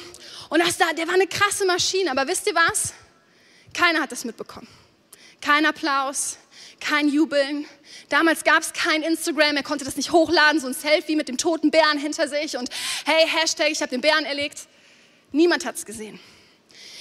Und 0.50 0.60
das 0.60 0.76
da, 0.76 0.92
der 0.92 1.06
war 1.06 1.14
eine 1.14 1.26
krasse 1.26 1.66
Maschine. 1.66 2.10
Aber 2.10 2.26
wisst 2.26 2.46
ihr 2.46 2.54
was? 2.54 2.94
Keiner 3.72 4.00
hat 4.00 4.12
das 4.12 4.24
mitbekommen. 4.24 4.68
Kein 5.40 5.66
Applaus, 5.66 6.38
kein 6.80 7.08
Jubeln. 7.08 7.66
Damals 8.08 8.44
gab 8.44 8.62
es 8.62 8.72
kein 8.72 9.02
Instagram, 9.02 9.56
er 9.56 9.62
konnte 9.62 9.84
das 9.84 9.96
nicht 9.96 10.12
hochladen, 10.12 10.60
so 10.60 10.66
ein 10.66 10.74
Selfie 10.74 11.16
mit 11.16 11.28
dem 11.28 11.38
toten 11.38 11.70
Bären 11.70 11.98
hinter 11.98 12.28
sich 12.28 12.56
und 12.56 12.68
hey, 13.04 13.26
Hashtag, 13.26 13.70
ich 13.70 13.80
habe 13.80 13.90
den 13.90 14.00
Bären 14.00 14.24
erlegt. 14.24 14.60
Niemand 15.32 15.64
hat 15.64 15.76
es 15.76 15.84
gesehen. 15.84 16.20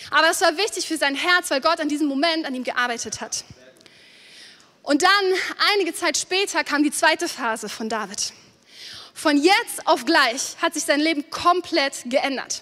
Aber 0.09 0.29
es 0.29 0.41
war 0.41 0.57
wichtig 0.57 0.87
für 0.87 0.97
sein 0.97 1.15
Herz, 1.15 1.51
weil 1.51 1.61
Gott 1.61 1.79
an 1.79 1.89
diesem 1.89 2.07
Moment 2.07 2.45
an 2.45 2.55
ihm 2.55 2.63
gearbeitet 2.63 3.21
hat. 3.21 3.43
Und 4.83 5.01
dann, 5.01 5.33
einige 5.73 5.93
Zeit 5.95 6.17
später, 6.17 6.63
kam 6.63 6.83
die 6.83 6.91
zweite 6.91 7.29
Phase 7.29 7.69
von 7.69 7.87
David. 7.87 8.33
Von 9.13 9.37
jetzt 9.37 9.85
auf 9.85 10.03
gleich 10.05 10.57
hat 10.61 10.73
sich 10.73 10.83
sein 10.83 10.99
Leben 10.99 11.29
komplett 11.29 12.03
geändert. 12.05 12.61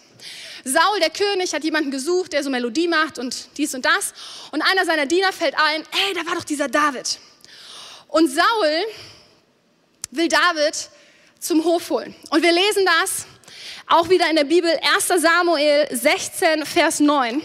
Saul, 0.63 0.99
der 0.99 1.09
König, 1.09 1.53
hat 1.53 1.63
jemanden 1.63 1.89
gesucht, 1.89 2.33
der 2.33 2.43
so 2.43 2.51
Melodie 2.51 2.87
macht 2.87 3.17
und 3.17 3.57
dies 3.57 3.73
und 3.73 3.83
das. 3.83 4.13
Und 4.51 4.61
einer 4.61 4.85
seiner 4.85 5.07
Diener 5.07 5.33
fällt 5.33 5.55
ein, 5.55 5.81
ey, 5.81 6.13
da 6.13 6.23
war 6.27 6.35
doch 6.35 6.43
dieser 6.43 6.67
David. 6.67 7.17
Und 8.07 8.27
Saul 8.27 8.85
will 10.11 10.27
David 10.27 10.89
zum 11.39 11.63
Hof 11.63 11.89
holen. 11.89 12.13
Und 12.29 12.43
wir 12.43 12.51
lesen 12.51 12.85
das 12.85 13.25
auch 13.87 14.09
wieder 14.09 14.29
in 14.29 14.35
der 14.35 14.43
Bibel, 14.43 14.69
1 14.95 15.21
Samuel 15.21 15.87
16, 15.91 16.65
Vers 16.67 16.99
9. 16.99 17.41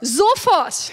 Sofort 0.00 0.92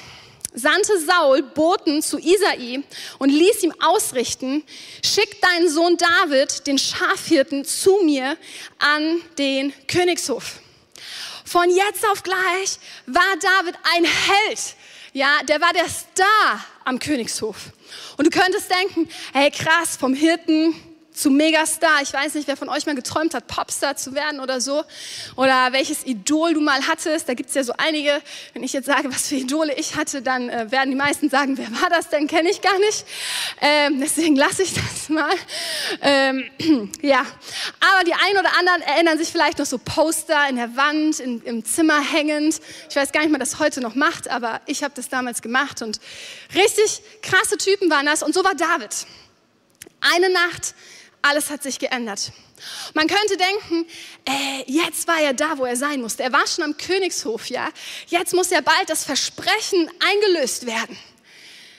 sandte 0.60 1.00
Saul 1.00 1.44
Boten 1.44 2.01
zu 2.01 2.18
Isai 2.18 2.84
und 3.18 3.30
ließ 3.30 3.63
ihm 3.63 3.74
ausrichten, 3.80 4.63
schick 5.04 5.42
deinen 5.42 5.70
Sohn 5.70 5.98
David, 5.98 6.68
den 6.68 6.78
Schafhirten, 6.78 7.66
zu 7.66 8.01
mir 8.04 8.38
an 8.78 9.22
den 9.38 9.74
Königshof. 9.88 10.60
Von 11.46 11.70
jetzt 11.70 12.08
auf 12.12 12.22
gleich 12.24 12.78
war 13.06 13.36
David 13.42 13.75
ein 13.96 14.06
Held. 14.06 14.60
Ja, 15.13 15.42
der 15.48 15.60
war 15.60 15.74
der 15.74 15.89
Star 15.89 16.63
am 16.86 17.00
Königshof. 17.00 17.72
Und 18.18 18.25
du 18.25 18.30
könntest 18.30 18.70
denken, 18.70 19.10
hey 19.34 19.50
krass, 19.50 19.98
vom 19.98 20.13
Hirten 20.13 20.75
zu 21.20 21.30
Megastar. 21.30 22.02
Ich 22.02 22.14
weiß 22.14 22.36
nicht, 22.36 22.48
wer 22.48 22.56
von 22.56 22.70
euch 22.70 22.86
mal 22.86 22.96
geträumt 22.96 23.34
hat, 23.34 23.48
Popstar 23.48 23.98
zu 23.98 24.14
werden 24.16 24.40
oder 24.40 24.62
so. 24.62 24.84
Oder 25.36 25.74
welches 25.74 26.06
Idol 26.06 26.54
du 26.54 26.62
mal 26.62 26.88
hattest. 26.88 27.28
Da 27.28 27.34
gibt 27.34 27.50
es 27.50 27.56
ja 27.56 27.64
so 27.64 27.74
einige. 27.78 28.22
Wenn 28.54 28.64
ich 28.64 28.72
jetzt 28.72 28.86
sage, 28.86 29.14
was 29.14 29.28
für 29.28 29.36
Idole 29.36 29.74
ich 29.76 29.96
hatte, 29.96 30.22
dann 30.22 30.50
äh, 30.50 30.72
werden 30.72 30.90
die 30.90 30.96
meisten 30.96 31.30
sagen, 31.30 31.58
wer 31.58 31.70
war 31.82 31.90
das 31.90 32.10
denn? 32.10 32.28
Kenne 32.28 32.50
ich 32.50 32.62
gar 32.62 32.80
nicht. 32.80 33.06
Ähm, 33.60 34.00
deswegen 34.00 34.38
lasse 34.38 34.64
ich 34.64 34.74
das 34.74 35.10
mal. 35.10 35.34
Ähm, 36.02 36.50
ja, 37.02 37.26
aber 37.80 38.04
die 38.06 38.14
einen 38.14 38.38
oder 38.38 38.58
anderen 38.58 38.82
erinnern 38.82 39.18
sich 39.18 39.30
vielleicht 39.30 39.60
noch 39.60 39.66
so 39.66 39.78
Poster 39.78 40.48
in 40.50 40.56
der 40.56 40.76
Wand, 40.78 41.20
in, 41.20 41.42
im 41.42 41.66
Zimmer 41.66 42.00
hängend. 42.02 42.62
Ich 42.90 42.96
weiß 42.96 43.12
gar 43.12 43.22
nicht, 43.22 43.32
man 43.32 43.42
das 43.42 43.60
heute 43.60 43.82
noch 43.82 43.96
macht, 43.96 44.30
aber 44.30 44.62
ich 44.68 44.84
habe 44.84 44.94
das 44.96 45.10
damals 45.10 45.42
gemacht. 45.42 45.82
Und 45.82 46.00
richtig 46.56 47.02
krasse 47.22 47.58
Typen 47.58 47.90
waren 47.90 48.06
das. 48.06 48.24
Und 48.24 48.34
so 48.34 48.44
war 48.46 48.56
David. 48.56 49.06
Eine 50.02 50.30
Nacht 50.30 50.76
alles 51.22 51.50
hat 51.50 51.64
sich 51.64 51.80
geändert. 51.80 52.32
Man 52.94 53.08
könnte 53.08 53.38
denken, 53.38 53.86
äh, 54.26 54.64
jetzt 54.66 55.08
war 55.08 55.20
er 55.20 55.34
da, 55.34 55.58
wo 55.58 55.66
er 55.66 55.76
sein 55.76 56.02
musste. 56.02 56.24
Er 56.24 56.32
war 56.32 56.46
schon 56.48 56.64
am 56.64 56.78
Königshof, 56.78 57.48
ja. 57.50 57.70
Jetzt 58.08 58.34
muss 58.34 58.50
ja 58.50 58.62
bald 58.62 58.90
das 58.90 59.04
Versprechen 59.04 59.90
eingelöst 60.00 60.66
werden. 60.66 60.98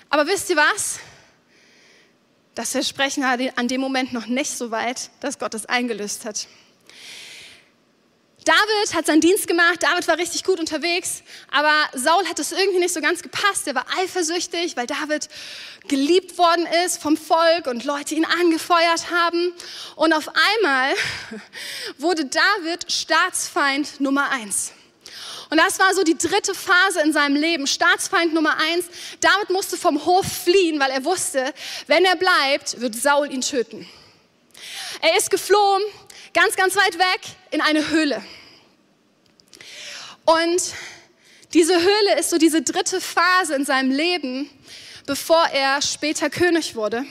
Aber 0.08 0.26
wisst 0.26 0.50
ihr 0.50 0.56
was? 0.56 0.98
Das 2.54 2.72
Versprechen 2.72 3.22
war 3.22 3.38
an 3.56 3.68
dem 3.68 3.80
Moment 3.80 4.12
noch 4.12 4.26
nicht 4.26 4.50
so 4.50 4.70
weit, 4.70 5.10
dass 5.20 5.38
Gott 5.38 5.54
es 5.54 5.66
eingelöst 5.66 6.24
hat. 6.24 6.48
David 8.44 8.94
hat 8.94 9.06
seinen 9.06 9.20
Dienst 9.20 9.46
gemacht, 9.46 9.82
David 9.82 10.08
war 10.08 10.16
richtig 10.16 10.44
gut 10.44 10.58
unterwegs, 10.58 11.22
aber 11.50 11.72
Saul 11.92 12.26
hat 12.26 12.38
es 12.38 12.52
irgendwie 12.52 12.78
nicht 12.78 12.94
so 12.94 13.00
ganz 13.00 13.22
gepasst. 13.22 13.66
Er 13.66 13.74
war 13.74 13.84
eifersüchtig, 13.98 14.76
weil 14.76 14.86
David 14.86 15.28
geliebt 15.88 16.38
worden 16.38 16.66
ist 16.86 17.02
vom 17.02 17.16
Volk 17.16 17.66
und 17.66 17.84
Leute 17.84 18.14
ihn 18.14 18.24
angefeuert 18.24 19.10
haben. 19.10 19.52
Und 19.96 20.14
auf 20.14 20.28
einmal 20.28 20.94
wurde 21.98 22.24
David 22.24 22.90
Staatsfeind 22.90 24.00
Nummer 24.00 24.30
eins. 24.30 24.72
Und 25.50 25.58
das 25.58 25.78
war 25.78 25.92
so 25.94 26.04
die 26.04 26.16
dritte 26.16 26.54
Phase 26.54 27.00
in 27.00 27.12
seinem 27.12 27.36
Leben, 27.36 27.66
Staatsfeind 27.66 28.32
Nummer 28.32 28.56
eins. 28.56 28.86
David 29.20 29.50
musste 29.50 29.76
vom 29.76 30.06
Hof 30.06 30.24
fliehen, 30.24 30.78
weil 30.80 30.92
er 30.92 31.04
wusste, 31.04 31.52
wenn 31.88 32.04
er 32.04 32.16
bleibt, 32.16 32.80
wird 32.80 32.94
Saul 32.94 33.30
ihn 33.32 33.40
töten. 33.40 33.86
Er 35.02 35.16
ist 35.18 35.30
geflohen, 35.30 35.82
ganz, 36.34 36.56
ganz 36.56 36.76
weit 36.76 36.98
weg 36.98 37.20
in 37.50 37.60
eine 37.60 37.88
Höhle. 37.90 38.22
Und 40.24 40.62
diese 41.54 41.74
Höhle 41.74 42.18
ist 42.18 42.30
so 42.30 42.38
diese 42.38 42.62
dritte 42.62 43.00
Phase 43.00 43.54
in 43.54 43.64
seinem 43.64 43.90
Leben, 43.90 44.48
bevor 45.06 45.44
er 45.52 45.82
später 45.82 46.30
König 46.30 46.76
wurde. 46.76 47.04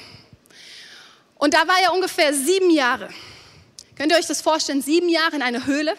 Und 1.35 1.53
da 1.53 1.67
war 1.67 1.79
er 1.81 1.93
ungefähr 1.93 2.33
sieben 2.33 2.69
Jahre. 2.69 3.09
Könnt 3.97 4.11
ihr 4.11 4.17
euch 4.17 4.27
das 4.27 4.41
vorstellen? 4.41 4.81
Sieben 4.81 5.09
Jahre 5.09 5.35
in 5.35 5.41
einer 5.41 5.65
Höhle. 5.65 5.97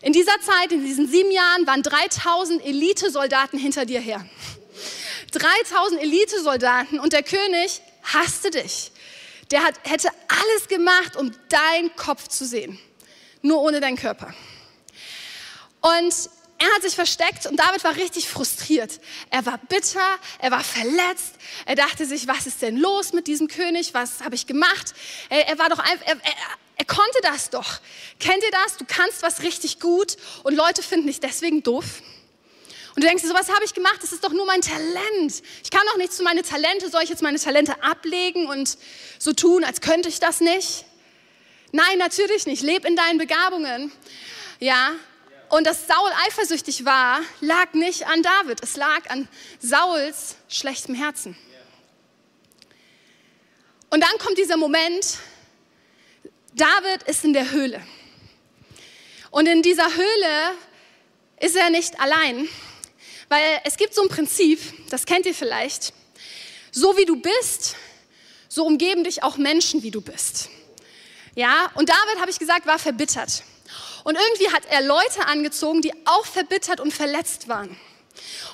In 0.00 0.12
dieser 0.12 0.40
Zeit, 0.40 0.72
in 0.72 0.84
diesen 0.84 1.08
sieben 1.08 1.30
Jahren, 1.30 1.66
waren 1.66 1.82
3000 1.82 2.64
Elitesoldaten 2.64 3.58
hinter 3.58 3.84
dir 3.84 4.00
her. 4.00 4.24
3000 5.32 6.00
Elitesoldaten 6.00 6.98
und 7.00 7.12
der 7.12 7.22
König 7.22 7.80
hasste 8.02 8.50
dich. 8.50 8.91
Der 9.52 9.62
hat, 9.62 9.74
hätte 9.84 10.08
alles 10.28 10.66
gemacht, 10.68 11.16
um 11.16 11.30
deinen 11.50 11.94
Kopf 11.94 12.26
zu 12.26 12.46
sehen, 12.46 12.78
nur 13.42 13.60
ohne 13.60 13.80
deinen 13.80 13.96
Körper. 13.96 14.34
Und 15.82 16.30
er 16.58 16.74
hat 16.74 16.82
sich 16.82 16.94
versteckt 16.94 17.46
und 17.46 17.56
David 17.56 17.84
war 17.84 17.96
richtig 17.96 18.28
frustriert. 18.28 19.00
Er 19.30 19.44
war 19.44 19.58
bitter, 19.58 20.18
er 20.38 20.52
war 20.52 20.64
verletzt. 20.64 21.34
Er 21.66 21.74
dachte 21.74 22.06
sich, 22.06 22.28
was 22.28 22.46
ist 22.46 22.62
denn 22.62 22.76
los 22.76 23.12
mit 23.12 23.26
diesem 23.26 23.48
König? 23.48 23.94
Was 23.94 24.22
habe 24.22 24.36
ich 24.36 24.46
gemacht? 24.46 24.94
Er, 25.28 25.48
er 25.48 25.58
war 25.58 25.68
doch 25.68 25.80
einfach, 25.80 26.06
er, 26.06 26.14
er, 26.14 26.34
er 26.76 26.84
konnte 26.84 27.18
das 27.22 27.50
doch. 27.50 27.80
Kennt 28.20 28.42
ihr 28.42 28.50
das? 28.52 28.76
Du 28.76 28.84
kannst 28.86 29.22
was 29.22 29.42
richtig 29.42 29.80
gut 29.80 30.16
und 30.44 30.54
Leute 30.54 30.82
finden 30.82 31.08
dich 31.08 31.20
deswegen 31.20 31.62
doof. 31.62 32.02
Und 32.94 33.02
du 33.02 33.06
denkst 33.06 33.22
dir, 33.22 33.28
so 33.28 33.34
was 33.34 33.48
habe 33.48 33.64
ich 33.64 33.72
gemacht? 33.72 33.98
Das 34.02 34.12
ist 34.12 34.22
doch 34.22 34.32
nur 34.32 34.44
mein 34.44 34.60
Talent. 34.60 35.42
Ich 35.64 35.70
kann 35.70 35.82
doch 35.86 35.96
nichts 35.96 36.18
zu 36.18 36.22
meinen 36.22 36.44
Talente. 36.44 36.90
Soll 36.90 37.02
ich 37.02 37.08
jetzt 37.08 37.22
meine 37.22 37.38
Talente 37.38 37.82
ablegen 37.82 38.48
und 38.48 38.76
so 39.18 39.32
tun, 39.32 39.64
als 39.64 39.80
könnte 39.80 40.08
ich 40.08 40.20
das 40.20 40.40
nicht? 40.40 40.84
Nein, 41.72 41.96
natürlich 41.98 42.46
nicht. 42.46 42.62
Leb 42.62 42.84
in 42.84 42.96
deinen 42.96 43.16
Begabungen. 43.16 43.90
Ja, 44.60 44.92
und 45.48 45.66
dass 45.66 45.86
Saul 45.86 46.10
eifersüchtig 46.26 46.84
war, 46.84 47.20
lag 47.40 47.74
nicht 47.74 48.06
an 48.06 48.22
David, 48.22 48.62
es 48.62 48.76
lag 48.76 49.08
an 49.10 49.28
Sauls 49.58 50.36
schlechtem 50.48 50.94
Herzen. 50.94 51.36
Und 53.90 54.00
dann 54.00 54.18
kommt 54.18 54.38
dieser 54.38 54.56
Moment, 54.56 55.18
David 56.54 57.02
ist 57.04 57.24
in 57.24 57.34
der 57.34 57.50
Höhle. 57.50 57.82
Und 59.30 59.46
in 59.46 59.60
dieser 59.60 59.94
Höhle 59.94 60.56
ist 61.40 61.56
er 61.56 61.68
nicht 61.68 62.00
allein, 62.00 62.48
weil 63.32 63.62
es 63.64 63.78
gibt 63.78 63.94
so 63.94 64.02
ein 64.02 64.10
Prinzip, 64.10 64.60
das 64.90 65.06
kennt 65.06 65.24
ihr 65.24 65.34
vielleicht, 65.34 65.94
so 66.70 66.98
wie 66.98 67.06
du 67.06 67.16
bist, 67.16 67.76
so 68.46 68.66
umgeben 68.66 69.04
dich 69.04 69.22
auch 69.22 69.38
Menschen, 69.38 69.82
wie 69.82 69.90
du 69.90 70.02
bist. 70.02 70.50
Ja, 71.34 71.70
und 71.74 71.88
David, 71.88 72.20
habe 72.20 72.30
ich 72.30 72.38
gesagt, 72.38 72.66
war 72.66 72.78
verbittert. 72.78 73.42
Und 74.04 74.18
irgendwie 74.18 74.54
hat 74.54 74.64
er 74.68 74.82
Leute 74.82 75.24
angezogen, 75.24 75.80
die 75.80 75.94
auch 76.04 76.26
verbittert 76.26 76.78
und 76.78 76.92
verletzt 76.92 77.48
waren. 77.48 77.74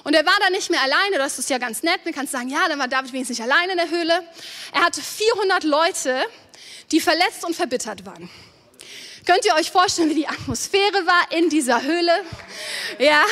Und 0.05 0.15
er 0.15 0.25
war 0.25 0.39
da 0.39 0.49
nicht 0.51 0.71
mehr 0.71 0.81
alleine, 0.81 1.19
das 1.19 1.41
ist 1.41 1.51
ja 1.51 1.59
ganz 1.59 1.83
nett. 1.83 2.05
Man 2.05 2.15
kann 2.15 2.29
sagen, 2.29 2.49
ja, 2.49 2.69
dann 2.69 2.79
war 2.79 2.87
David 2.87 3.13
wenigstens 3.13 3.41
nicht 3.41 3.53
alleine 3.53 3.73
in 3.73 3.79
der 3.79 3.91
Höhle. 3.91 4.23
Er 4.73 4.83
hatte 4.85 5.03
400 5.03 5.65
Leute, 5.65 6.25
die 6.93 7.01
verletzt 7.01 7.45
und 7.45 7.57
verbittert 7.57 8.07
waren. 8.07 8.31
Könnt 9.29 9.45
ihr 9.45 9.55
euch 9.57 9.71
vorstellen, 9.71 10.09
wie 10.09 10.15
die 10.15 10.27
Atmosphäre 10.27 11.05
war 11.05 11.33
in 11.37 11.51
dieser 11.51 11.83
Höhle? 11.83 12.25
Ja, 12.99 13.27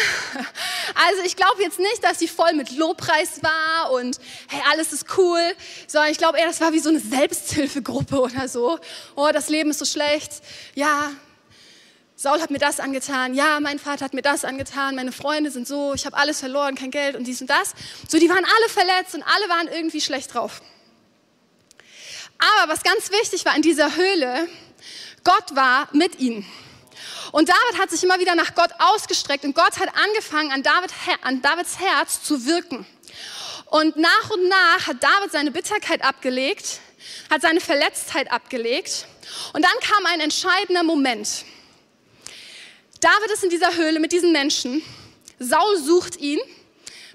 also 1.04 1.22
ich 1.24 1.36
glaube 1.36 1.62
jetzt 1.62 1.78
nicht, 1.78 2.02
dass 2.02 2.18
sie 2.18 2.28
voll 2.28 2.54
mit 2.54 2.70
Lobpreis 2.70 3.42
war 3.42 3.92
und 3.92 4.18
hey, 4.48 4.62
alles 4.70 4.92
ist 4.92 5.06
cool, 5.18 5.40
sondern 5.86 6.10
ich 6.10 6.18
glaube 6.18 6.38
eher, 6.38 6.46
das 6.46 6.60
war 6.60 6.72
wie 6.72 6.78
so 6.78 6.88
eine 6.88 7.00
Selbsthilfegruppe 7.00 8.18
oder 8.20 8.48
so. 8.48 8.78
Oh, 9.14 9.28
das 9.32 9.48
Leben 9.48 9.70
ist 9.70 9.78
so 9.78 9.84
schlecht. 9.84 10.32
Ja, 10.74 11.10
Saul 12.18 12.40
hat 12.40 12.50
mir 12.50 12.58
das 12.58 12.80
angetan, 12.80 13.34
ja, 13.34 13.60
mein 13.60 13.78
Vater 13.78 14.06
hat 14.06 14.14
mir 14.14 14.22
das 14.22 14.46
angetan, 14.46 14.94
meine 14.94 15.12
Freunde 15.12 15.50
sind 15.50 15.68
so, 15.68 15.92
ich 15.92 16.06
habe 16.06 16.16
alles 16.16 16.40
verloren, 16.40 16.74
kein 16.74 16.90
Geld 16.90 17.14
und 17.14 17.24
dies 17.24 17.42
und 17.42 17.50
das. 17.50 17.74
So, 18.08 18.18
die 18.18 18.30
waren 18.30 18.44
alle 18.44 18.68
verletzt 18.70 19.14
und 19.14 19.22
alle 19.22 19.48
waren 19.50 19.68
irgendwie 19.68 20.00
schlecht 20.00 20.32
drauf. 20.32 20.62
Aber 22.38 22.72
was 22.72 22.82
ganz 22.82 23.10
wichtig 23.10 23.44
war 23.44 23.54
in 23.54 23.62
dieser 23.62 23.96
Höhle, 23.96 24.48
Gott 25.24 25.54
war 25.54 25.88
mit 25.92 26.18
ihnen. 26.18 26.46
Und 27.36 27.50
David 27.50 27.78
hat 27.78 27.90
sich 27.90 28.02
immer 28.02 28.18
wieder 28.18 28.34
nach 28.34 28.54
Gott 28.54 28.70
ausgestreckt 28.78 29.44
und 29.44 29.54
Gott 29.54 29.78
hat 29.78 29.90
angefangen, 29.94 30.52
an, 30.52 30.62
David, 30.62 30.90
an 31.20 31.42
Davids 31.42 31.78
Herz 31.78 32.22
zu 32.22 32.46
wirken. 32.46 32.86
Und 33.66 33.94
nach 33.98 34.30
und 34.30 34.48
nach 34.48 34.86
hat 34.86 35.02
David 35.02 35.32
seine 35.32 35.50
Bitterkeit 35.50 36.02
abgelegt, 36.02 36.80
hat 37.28 37.42
seine 37.42 37.60
Verletztheit 37.60 38.32
abgelegt. 38.32 39.06
Und 39.52 39.62
dann 39.62 39.74
kam 39.82 40.06
ein 40.06 40.20
entscheidender 40.20 40.82
Moment. 40.82 41.44
David 43.02 43.30
ist 43.30 43.44
in 43.44 43.50
dieser 43.50 43.76
Höhle 43.76 44.00
mit 44.00 44.12
diesen 44.12 44.32
Menschen. 44.32 44.82
Saul 45.38 45.76
sucht 45.76 46.16
ihn 46.16 46.40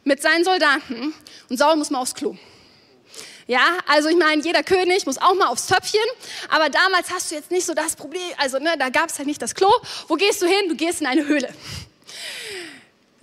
mit 0.04 0.22
seinen 0.22 0.44
Soldaten 0.44 1.16
und 1.50 1.58
Saul 1.58 1.78
muss 1.78 1.90
mal 1.90 2.00
aufs 2.00 2.14
Klo. 2.14 2.38
Ja, 3.48 3.78
also 3.88 4.10
ich 4.10 4.18
meine, 4.18 4.42
jeder 4.42 4.64
König 4.64 5.06
muss 5.06 5.18
auch 5.18 5.34
mal 5.34 5.48
aufs 5.48 5.68
Töpfchen, 5.68 6.00
aber 6.50 6.70
damals 6.70 7.12
hast 7.12 7.32
du 7.32 7.36
jetzt 7.36 7.52
nicht 7.52 7.66
so 7.66 7.74
das 7.74 7.96
Problem, 7.96 8.22
also 8.38 8.60
ne, 8.60 8.76
da 8.78 8.90
gab 8.90 9.10
es 9.10 9.18
halt 9.18 9.28
nicht 9.28 9.42
das 9.42 9.56
Klo. 9.56 9.72
Wo 10.08 10.16
gehst 10.16 10.42
du 10.42 10.46
hin? 10.46 10.70
Du 10.70 10.76
gehst 10.76 11.02
in 11.02 11.08
eine 11.08 11.26
Höhle. 11.26 11.50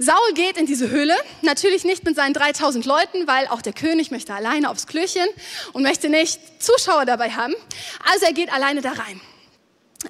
Saul 0.01 0.33
geht 0.35 0.57
in 0.57 0.67
diese 0.67 0.91
Höhle, 0.91 1.17
natürlich 1.43 1.83
nicht 1.83 2.05
mit 2.05 2.15
seinen 2.15 2.33
3000 2.33 2.87
Leuten, 2.87 3.27
weil 3.27 3.49
auch 3.49 3.61
der 3.61 3.73
König 3.73 4.13
möchte 4.13 4.33
alleine 4.33 4.71
aufs 4.71 4.87
Klöchen 4.87 5.27
und 5.73 5.83
möchte 5.83 6.09
nicht 6.09 6.41
Zuschauer 6.63 7.05
dabei 7.05 7.31
haben. 7.31 7.55
Also 8.13 8.27
er 8.27 8.33
geht 8.33 8.53
alleine 8.53 8.81
da 8.81 8.93
rein. 8.93 9.21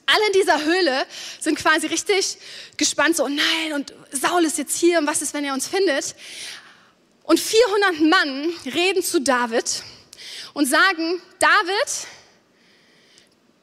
Alle 0.05 0.27
in 0.27 0.33
dieser 0.35 0.62
Höhle 0.62 1.07
sind 1.41 1.59
quasi 1.59 1.87
richtig 1.87 2.37
gespannt, 2.77 3.17
so, 3.17 3.25
oh 3.25 3.29
nein, 3.29 3.73
und 3.73 3.95
Saul 4.12 4.45
ist 4.45 4.59
jetzt 4.59 4.77
hier, 4.77 4.99
und 4.99 5.07
was 5.07 5.23
ist, 5.23 5.33
wenn 5.33 5.45
er 5.45 5.55
uns 5.55 5.67
findet? 5.67 6.15
Und 7.23 7.41
400 7.41 8.00
Mann 8.00 8.53
reden 8.67 9.03
zu 9.03 9.23
David 9.23 9.83
und 10.55 10.67
sagen, 10.67 11.21
David, 11.38 12.07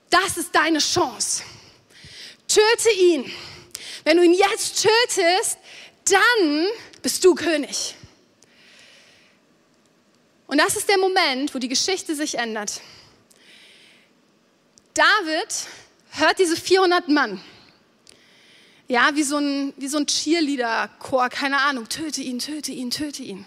das 0.10 0.38
ist 0.38 0.54
deine 0.54 0.80
Chance. 0.80 1.44
Töte 2.48 2.92
ihn. 2.92 3.32
Wenn 4.04 4.18
du 4.18 4.24
ihn 4.24 4.34
jetzt 4.34 4.82
tötest, 4.84 5.58
dann 6.06 6.68
bist 7.02 7.24
du 7.26 7.34
König. 7.36 7.96
Und 10.48 10.60
das 10.60 10.76
ist 10.76 10.88
der 10.88 11.00
Moment, 11.00 11.54
wo 11.54 11.60
die 11.60 11.68
Geschichte 11.68 12.16
sich 12.16 12.38
ändert. 12.38 12.82
David 14.94 15.54
hört 16.12 16.40
diese 16.40 16.56
400 16.56 17.08
Mann. 17.10 17.42
Ja, 18.88 19.10
wie 19.16 19.24
so 19.24 19.38
ein, 19.38 19.74
wie 19.78 19.88
so 19.88 19.98
ein 19.98 20.06
Cheerleader-Chor, 20.06 21.30
keine 21.30 21.60
Ahnung, 21.62 21.90
töte 21.90 22.22
ihn, 22.22 22.38
töte 22.38 22.72
ihn, 22.72 22.92
töte 22.92 23.24
ihn. 23.24 23.46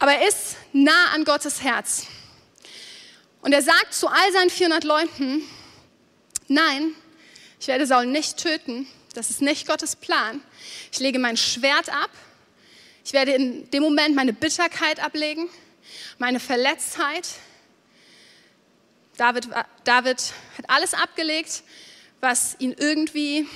Aber 0.00 0.14
er 0.14 0.26
ist 0.26 0.56
nah 0.72 1.10
an 1.14 1.24
Gottes 1.24 1.62
Herz. 1.62 2.06
Und 3.42 3.52
er 3.52 3.60
sagt 3.60 3.92
zu 3.92 4.08
all 4.08 4.32
seinen 4.32 4.48
400 4.48 4.82
Leuten, 4.84 5.42
nein, 6.48 6.94
ich 7.60 7.68
werde 7.68 7.86
Saul 7.86 8.06
nicht 8.06 8.38
töten, 8.38 8.88
das 9.14 9.28
ist 9.28 9.42
nicht 9.42 9.68
Gottes 9.68 9.96
Plan. 9.96 10.40
Ich 10.90 11.00
lege 11.00 11.18
mein 11.18 11.36
Schwert 11.36 11.90
ab, 11.90 12.10
ich 13.04 13.12
werde 13.12 13.32
in 13.32 13.70
dem 13.72 13.82
Moment 13.82 14.16
meine 14.16 14.32
Bitterkeit 14.32 15.00
ablegen, 15.00 15.50
meine 16.16 16.40
Verletztheit, 16.40 17.28
David, 19.18 19.48
David 19.84 20.32
hat 20.56 20.64
alles 20.68 20.94
abgelegt, 20.94 21.62
was 22.20 22.56
ihn 22.58 22.74
irgendwie 22.78 23.46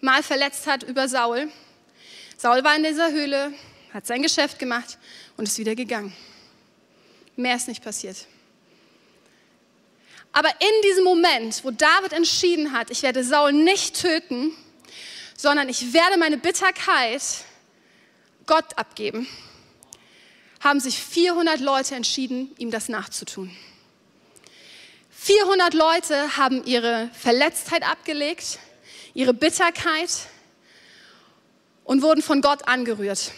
mal 0.00 0.22
verletzt 0.22 0.68
hat 0.68 0.84
über 0.84 1.08
Saul. 1.08 1.50
Saul 2.36 2.62
war 2.62 2.76
in 2.76 2.84
dieser 2.84 3.10
Höhle, 3.10 3.52
hat 3.92 4.06
sein 4.06 4.22
Geschäft 4.22 4.60
gemacht 4.60 4.96
und 5.40 5.48
ist 5.48 5.56
wieder 5.56 5.74
gegangen. 5.74 6.12
Mehr 7.34 7.56
ist 7.56 7.66
nicht 7.66 7.82
passiert. 7.82 8.26
Aber 10.32 10.50
in 10.50 10.82
diesem 10.84 11.02
Moment, 11.02 11.64
wo 11.64 11.70
David 11.70 12.12
entschieden 12.12 12.72
hat, 12.72 12.90
ich 12.90 13.02
werde 13.02 13.24
Saul 13.24 13.54
nicht 13.54 13.98
töten, 13.98 14.52
sondern 15.34 15.70
ich 15.70 15.94
werde 15.94 16.18
meine 16.18 16.36
Bitterkeit 16.36 17.22
Gott 18.44 18.76
abgeben, 18.76 19.26
haben 20.60 20.78
sich 20.78 20.98
400 20.98 21.58
Leute 21.60 21.94
entschieden, 21.94 22.54
ihm 22.58 22.70
das 22.70 22.90
nachzutun. 22.90 23.50
400 25.08 25.72
Leute 25.72 26.36
haben 26.36 26.66
ihre 26.66 27.08
Verletztheit 27.18 27.82
abgelegt, 27.82 28.58
ihre 29.14 29.32
Bitterkeit 29.32 30.10
und 31.84 32.02
wurden 32.02 32.20
von 32.20 32.42
Gott 32.42 32.68
angerührt. 32.68 33.32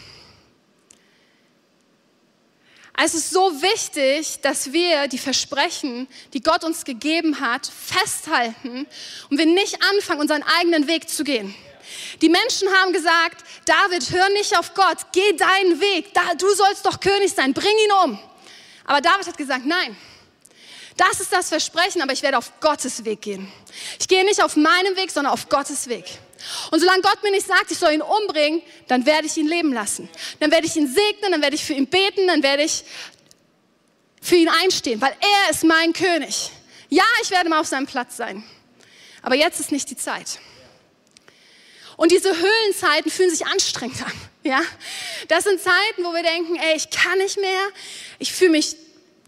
Es 2.97 3.15
ist 3.15 3.31
so 3.31 3.63
wichtig, 3.63 4.41
dass 4.43 4.73
wir 4.73 5.09
die 5.09 5.19
Versprechen, 5.19 6.07
die 6.35 6.43
Gott 6.43 6.63
uns 6.63 6.85
gegeben 6.85 7.41
hat, 7.41 7.67
festhalten 7.67 8.87
und 9.31 9.39
wir 9.39 9.47
nicht 9.47 9.79
anfangen, 9.83 10.21
unseren 10.21 10.43
eigenen 10.43 10.87
Weg 10.87 11.09
zu 11.09 11.25
gehen. 11.25 11.55
Die 12.21 12.29
Menschen 12.29 12.69
haben 12.69 12.93
gesagt, 12.93 13.45
David, 13.65 14.11
hör 14.11 14.29
nicht 14.31 14.57
auf 14.59 14.75
Gott, 14.75 14.99
geh 15.13 15.33
deinen 15.33 15.81
Weg, 15.81 16.13
du 16.39 16.55
sollst 16.55 16.87
doch 16.87 17.01
König 17.01 17.33
sein, 17.33 17.55
bring 17.55 17.73
ihn 17.85 17.93
um. 18.05 18.19
Aber 18.85 19.01
David 19.01 19.27
hat 19.27 19.37
gesagt, 19.37 19.65
nein, 19.65 19.97
das 20.97 21.21
ist 21.21 21.33
das 21.33 21.49
Versprechen, 21.49 22.03
aber 22.03 22.13
ich 22.13 22.23
werde 22.23 22.39
auf 22.39 22.61
Gottes 22.61 23.05
Weg 23.05 23.23
gehen. 23.23 23.51
Ich 23.99 24.07
gehe 24.07 24.25
nicht 24.25 24.43
auf 24.43 24.57
meinem 24.57 24.97
Weg, 24.97 25.11
sondern 25.11 25.33
auf 25.33 25.49
Gottes 25.49 25.89
Weg. 25.89 26.05
Und 26.73 26.81
solange 26.81 27.03
Gott 27.03 27.23
mir 27.23 27.31
nicht 27.31 27.47
sagt, 27.47 27.71
ich 27.71 27.77
soll 27.77 27.93
ihn 27.93 28.01
umbringen, 28.01 28.63
dann 28.89 29.05
werde 29.05 29.27
ich 29.27 29.37
ihn 29.37 29.47
leben 29.47 29.75
lassen. 29.75 30.09
Dann 30.41 30.51
werde 30.51 30.67
ich 30.67 30.75
ihn 30.75 30.87
segnen, 30.87 31.31
dann 31.33 31.43
werde 31.43 31.55
ich 31.55 31.63
für 31.63 31.75
ihn 31.75 31.87
beten, 31.87 32.27
dann 32.27 32.43
werde 32.43 32.63
ich 32.63 32.83
für 34.23 34.37
ihn 34.37 34.49
einstehen, 34.49 34.99
weil 34.99 35.15
er 35.21 35.51
ist 35.51 35.65
mein 35.65 35.93
König. 35.93 36.51
Ja, 36.89 37.05
ich 37.23 37.31
werde 37.31 37.51
mal 37.51 37.61
auf 37.61 37.67
seinem 37.67 37.87
Platz 37.87 38.17
sein. 38.17 38.43
Aber 39.21 39.35
jetzt 39.35 39.61
ist 39.61 39.71
nicht 39.71 39.91
die 39.91 39.99
Zeit. 39.99 40.39
Und 41.99 42.11
diese 42.11 42.35
Höhlenzeiten 42.35 43.11
fühlen 43.11 43.29
sich 43.29 43.45
anstrengend 43.47 44.03
an. 44.03 44.13
Ja? 44.45 44.61
Das 45.29 45.45
sind 45.45 45.61
Zeiten, 45.61 46.03
wo 46.03 46.13
wir 46.13 46.23
denken, 46.23 46.57
ey, 46.57 46.75
ich 46.75 46.91
kann 46.91 47.17
nicht 47.19 47.39
mehr, 47.39 47.69
ich 48.19 48.33
fühle 48.33 48.51
mich 48.51 48.75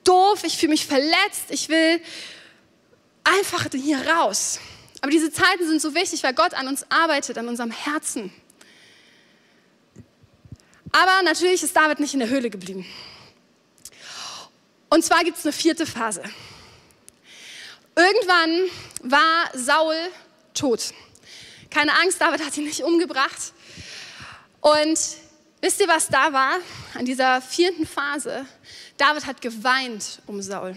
doof, 0.02 0.42
ich 0.42 0.56
fühle 0.56 0.70
mich 0.70 0.86
verletzt, 0.86 1.50
ich 1.50 1.68
will 1.68 2.00
einfach 3.22 3.66
hier 3.72 4.04
raus. 4.08 4.58
Aber 5.04 5.10
diese 5.10 5.30
Zeiten 5.30 5.68
sind 5.68 5.82
so 5.82 5.94
wichtig, 5.94 6.22
weil 6.22 6.32
Gott 6.32 6.54
an 6.54 6.66
uns 6.66 6.86
arbeitet, 6.90 7.36
an 7.36 7.46
unserem 7.46 7.70
Herzen. 7.70 8.32
Aber 10.92 11.22
natürlich 11.24 11.62
ist 11.62 11.76
David 11.76 12.00
nicht 12.00 12.14
in 12.14 12.20
der 12.20 12.30
Höhle 12.30 12.48
geblieben. 12.48 12.86
Und 14.88 15.04
zwar 15.04 15.22
gibt 15.22 15.36
es 15.36 15.44
eine 15.44 15.52
vierte 15.52 15.84
Phase. 15.84 16.22
Irgendwann 17.94 18.62
war 19.02 19.50
Saul 19.52 19.94
tot. 20.54 20.94
Keine 21.68 21.92
Angst, 21.98 22.18
David 22.18 22.42
hat 22.42 22.56
ihn 22.56 22.64
nicht 22.64 22.82
umgebracht. 22.82 23.52
Und 24.62 24.98
wisst 25.60 25.80
ihr, 25.82 25.88
was 25.88 26.08
da 26.08 26.32
war 26.32 26.60
an 26.94 27.04
dieser 27.04 27.42
vierten 27.42 27.86
Phase? 27.86 28.46
David 28.96 29.26
hat 29.26 29.42
geweint 29.42 30.22
um 30.26 30.40
Saul. 30.40 30.74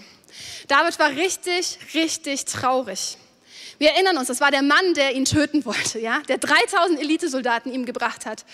David 0.68 1.00
war 1.00 1.12
richtig, 1.12 1.80
richtig 1.94 2.44
traurig. 2.44 3.18
Wir 3.80 3.92
erinnern 3.92 4.18
uns, 4.18 4.28
das 4.28 4.42
war 4.42 4.50
der 4.50 4.64
Mann, 4.64 4.94
der 4.96 5.14
ihn 5.14 5.26
töten 5.26 5.64
wollte, 5.66 6.00
ja, 6.00 6.22
der 6.28 6.40
3000 6.40 7.00
Elitesoldaten 7.00 7.72
ihm 7.72 7.86
gebracht 7.86 8.26
hat. 8.26 8.46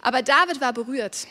Aber 0.00 0.22
David 0.22 0.60
war 0.60 0.72
berührt. 0.72 1.26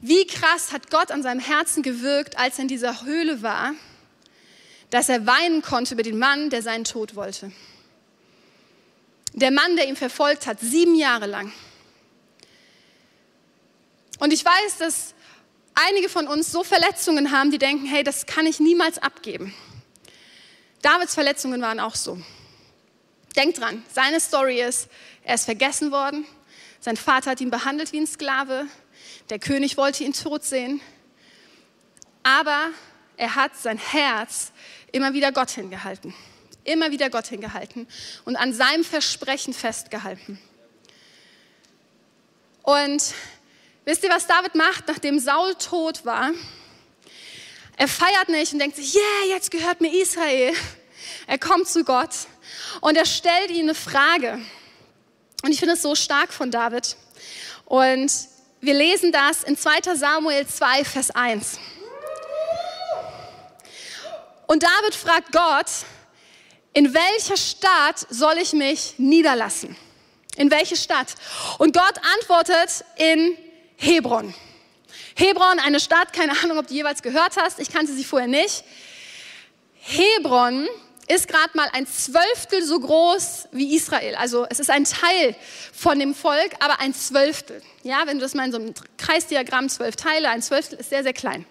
Wie 0.00 0.26
krass 0.26 0.72
hat 0.72 0.90
Gott 0.90 1.10
an 1.10 1.22
seinem 1.22 1.40
Herzen 1.40 1.82
gewirkt, 1.82 2.38
als 2.38 2.58
er 2.58 2.62
in 2.62 2.68
dieser 2.68 3.04
Höhle 3.04 3.42
war, 3.42 3.74
dass 4.90 5.08
er 5.08 5.26
weinen 5.26 5.62
konnte 5.62 5.94
über 5.94 6.02
den 6.02 6.18
Mann, 6.18 6.50
der 6.50 6.62
seinen 6.62 6.84
Tod 6.84 7.16
wollte. 7.16 7.52
Der 9.32 9.50
Mann, 9.50 9.76
der 9.76 9.88
ihn 9.88 9.96
verfolgt 9.96 10.46
hat, 10.46 10.60
sieben 10.60 10.94
Jahre 10.94 11.26
lang. 11.26 11.52
Und 14.18 14.32
ich 14.32 14.44
weiß, 14.44 14.78
dass 14.78 15.14
einige 15.74 16.08
von 16.08 16.26
uns 16.26 16.50
so 16.50 16.64
Verletzungen 16.64 17.32
haben, 17.32 17.50
die 17.50 17.58
denken, 17.58 17.86
hey, 17.86 18.02
das 18.02 18.26
kann 18.26 18.46
ich 18.46 18.60
niemals 18.60 18.98
abgeben. 18.98 19.54
Davids 20.86 21.14
Verletzungen 21.14 21.60
waren 21.62 21.80
auch 21.80 21.96
so. 21.96 22.16
Denkt 23.34 23.58
dran, 23.58 23.84
seine 23.92 24.20
Story 24.20 24.62
ist, 24.62 24.88
er 25.24 25.34
ist 25.34 25.44
vergessen 25.44 25.90
worden, 25.90 26.24
sein 26.78 26.96
Vater 26.96 27.32
hat 27.32 27.40
ihn 27.40 27.50
behandelt 27.50 27.90
wie 27.90 27.98
ein 27.98 28.06
Sklave, 28.06 28.66
der 29.28 29.40
König 29.40 29.76
wollte 29.76 30.04
ihn 30.04 30.12
tot 30.12 30.44
sehen, 30.44 30.80
aber 32.22 32.68
er 33.16 33.34
hat 33.34 33.56
sein 33.56 33.78
Herz 33.78 34.52
immer 34.92 35.12
wieder 35.12 35.32
Gott 35.32 35.50
hingehalten. 35.50 36.14
immer 36.62 36.92
wieder 36.92 37.10
Gott 37.10 37.26
hingehalten 37.26 37.88
und 38.24 38.36
an 38.36 38.52
seinem 38.52 38.84
Versprechen 38.84 39.54
festgehalten. 39.54 40.38
Und 42.62 43.12
wisst 43.84 44.04
ihr, 44.04 44.10
was 44.10 44.28
David 44.28 44.54
macht, 44.54 44.86
nachdem 44.86 45.18
Saul 45.18 45.56
tot 45.56 46.04
war? 46.04 46.30
Er 47.76 47.88
feiert 47.88 48.28
nicht 48.28 48.52
und 48.52 48.58
denkt 48.58 48.76
sich, 48.76 48.94
yeah, 48.94 49.34
jetzt 49.34 49.50
gehört 49.50 49.80
mir 49.80 49.92
Israel. 49.92 50.54
Er 51.26 51.38
kommt 51.38 51.68
zu 51.68 51.84
Gott 51.84 52.10
und 52.80 52.96
er 52.96 53.04
stellt 53.04 53.50
ihm 53.50 53.66
eine 53.66 53.74
Frage. 53.74 54.40
Und 55.42 55.52
ich 55.52 55.58
finde 55.58 55.74
es 55.74 55.82
so 55.82 55.94
stark 55.94 56.32
von 56.32 56.50
David. 56.50 56.96
Und 57.66 58.10
wir 58.60 58.74
lesen 58.74 59.12
das 59.12 59.42
in 59.42 59.56
2 59.56 59.94
Samuel 59.94 60.46
2, 60.46 60.84
Vers 60.84 61.10
1. 61.10 61.58
Und 64.46 64.62
David 64.62 64.94
fragt 64.94 65.32
Gott, 65.32 65.66
in 66.72 66.94
welcher 66.94 67.36
Stadt 67.36 68.06
soll 68.08 68.38
ich 68.38 68.52
mich 68.52 68.94
niederlassen? 68.98 69.76
In 70.36 70.50
welche 70.50 70.76
Stadt? 70.76 71.14
Und 71.58 71.74
Gott 71.74 71.94
antwortet 72.16 72.84
in 72.96 73.36
Hebron. 73.76 74.34
Hebron, 75.16 75.58
eine 75.60 75.80
Stadt, 75.80 76.12
keine 76.12 76.38
Ahnung, 76.42 76.58
ob 76.58 76.66
du 76.66 76.74
jeweils 76.74 77.02
gehört 77.02 77.36
hast, 77.36 77.58
ich 77.58 77.70
kannte 77.70 77.92
sie 77.92 78.04
vorher 78.04 78.28
nicht. 78.28 78.64
Hebron 79.74 80.68
ist 81.08 81.26
gerade 81.26 81.50
mal 81.54 81.68
ein 81.72 81.86
Zwölftel 81.86 82.62
so 82.62 82.78
groß 82.78 83.48
wie 83.52 83.74
Israel. 83.74 84.14
Also 84.16 84.46
es 84.50 84.60
ist 84.60 84.68
ein 84.68 84.84
Teil 84.84 85.34
von 85.72 85.98
dem 85.98 86.14
Volk, 86.14 86.52
aber 86.60 86.80
ein 86.80 86.92
Zwölftel. 86.92 87.62
Ja, 87.82 88.02
wenn 88.04 88.18
du 88.18 88.22
das 88.22 88.34
mal 88.34 88.44
in 88.44 88.52
so 88.52 88.58
einem 88.58 88.74
Kreisdiagramm 88.98 89.70
zwölf 89.70 89.96
Teile, 89.96 90.28
ein 90.28 90.42
Zwölftel 90.42 90.78
ist 90.78 90.90
sehr, 90.90 91.02
sehr 91.02 91.14
klein. 91.14 91.46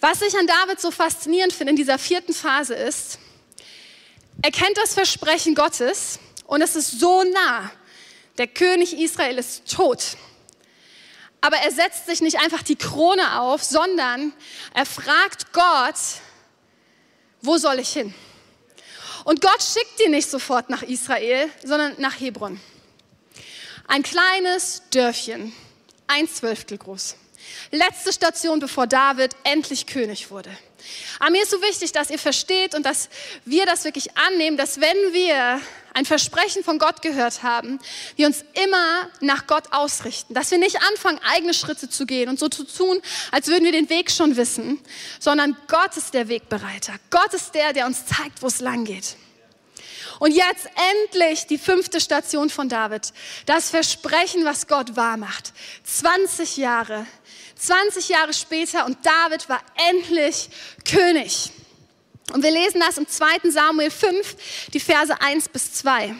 Was 0.00 0.22
ich 0.22 0.34
an 0.36 0.46
David 0.46 0.80
so 0.80 0.90
faszinierend 0.90 1.52
finde 1.52 1.72
in 1.72 1.76
dieser 1.76 1.98
vierten 1.98 2.32
Phase 2.32 2.74
ist, 2.74 3.18
er 4.40 4.50
kennt 4.50 4.78
das 4.78 4.94
Versprechen 4.94 5.54
Gottes 5.54 6.18
und 6.46 6.62
es 6.62 6.74
ist 6.74 6.98
so 6.98 7.22
nah. 7.22 7.70
Der 8.38 8.46
König 8.46 8.98
Israel 8.98 9.36
ist 9.36 9.70
tot. 9.70 10.16
Aber 11.42 11.56
er 11.56 11.72
setzt 11.72 12.06
sich 12.06 12.20
nicht 12.20 12.38
einfach 12.38 12.62
die 12.62 12.76
Krone 12.76 13.40
auf, 13.40 13.62
sondern 13.64 14.32
er 14.74 14.86
fragt 14.86 15.52
Gott, 15.52 15.96
wo 17.42 17.58
soll 17.58 17.80
ich 17.80 17.92
hin? 17.92 18.14
Und 19.24 19.40
Gott 19.40 19.60
schickt 19.60 20.00
ihn 20.04 20.12
nicht 20.12 20.30
sofort 20.30 20.70
nach 20.70 20.82
Israel, 20.82 21.50
sondern 21.64 21.94
nach 21.98 22.18
Hebron. 22.18 22.60
Ein 23.88 24.04
kleines 24.04 24.82
Dörfchen, 24.90 25.52
ein 26.06 26.28
Zwölftel 26.28 26.78
groß. 26.78 27.16
Letzte 27.70 28.12
Station, 28.12 28.60
bevor 28.60 28.86
David 28.86 29.34
endlich 29.44 29.86
König 29.86 30.30
wurde. 30.30 30.50
Aber 31.18 31.30
mir 31.30 31.42
ist 31.42 31.50
so 31.50 31.62
wichtig, 31.62 31.92
dass 31.92 32.10
ihr 32.10 32.18
versteht 32.18 32.74
und 32.74 32.84
dass 32.84 33.08
wir 33.44 33.66
das 33.66 33.84
wirklich 33.84 34.16
annehmen, 34.16 34.56
dass 34.56 34.80
wenn 34.80 34.96
wir 35.12 35.60
ein 35.94 36.04
Versprechen 36.04 36.64
von 36.64 36.78
Gott 36.78 37.02
gehört 37.02 37.42
haben, 37.42 37.78
wir 38.16 38.26
uns 38.26 38.44
immer 38.64 39.08
nach 39.20 39.46
Gott 39.46 39.64
ausrichten. 39.72 40.34
Dass 40.34 40.50
wir 40.50 40.58
nicht 40.58 40.82
anfangen, 40.82 41.20
eigene 41.22 41.54
Schritte 41.54 41.88
zu 41.88 42.06
gehen 42.06 42.28
und 42.28 42.38
so 42.38 42.48
zu 42.48 42.64
tun, 42.64 43.00
als 43.30 43.48
würden 43.48 43.64
wir 43.64 43.72
den 43.72 43.90
Weg 43.90 44.10
schon 44.10 44.36
wissen, 44.36 44.80
sondern 45.20 45.56
Gott 45.68 45.96
ist 45.96 46.14
der 46.14 46.28
Wegbereiter. 46.28 46.94
Gott 47.10 47.34
ist 47.34 47.54
der, 47.54 47.72
der 47.72 47.86
uns 47.86 48.06
zeigt, 48.06 48.42
wo 48.42 48.46
es 48.46 48.60
lang 48.60 48.84
geht. 48.84 49.16
Und 50.18 50.32
jetzt 50.32 50.68
endlich 51.02 51.46
die 51.46 51.58
fünfte 51.58 52.00
Station 52.00 52.48
von 52.48 52.68
David. 52.68 53.12
Das 53.46 53.70
Versprechen, 53.70 54.44
was 54.44 54.68
Gott 54.68 54.94
wahr 54.94 55.16
macht. 55.16 55.52
20 55.84 56.58
Jahre 56.58 57.06
20 57.62 58.08
Jahre 58.08 58.32
später 58.32 58.86
und 58.86 58.98
David 59.06 59.48
war 59.48 59.60
endlich 59.90 60.50
König. 60.84 61.50
Und 62.32 62.42
wir 62.42 62.50
lesen 62.50 62.80
das 62.80 62.98
im 62.98 63.06
2. 63.06 63.50
Samuel 63.50 63.90
5, 63.90 64.68
die 64.72 64.80
Verse 64.80 65.14
1 65.20 65.48
bis 65.48 65.72
2. 65.74 66.14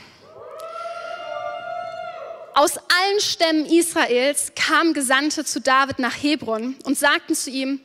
Aus 2.55 2.77
allen 2.77 3.21
Stämmen 3.21 3.65
Israels 3.65 4.53
kamen 4.55 4.93
Gesandte 4.93 5.43
zu 5.43 5.61
David 5.61 5.99
nach 5.99 6.15
Hebron 6.23 6.75
und 6.85 6.99
sagten 6.99 7.35
zu 7.35 7.49
ihm, 7.49 7.81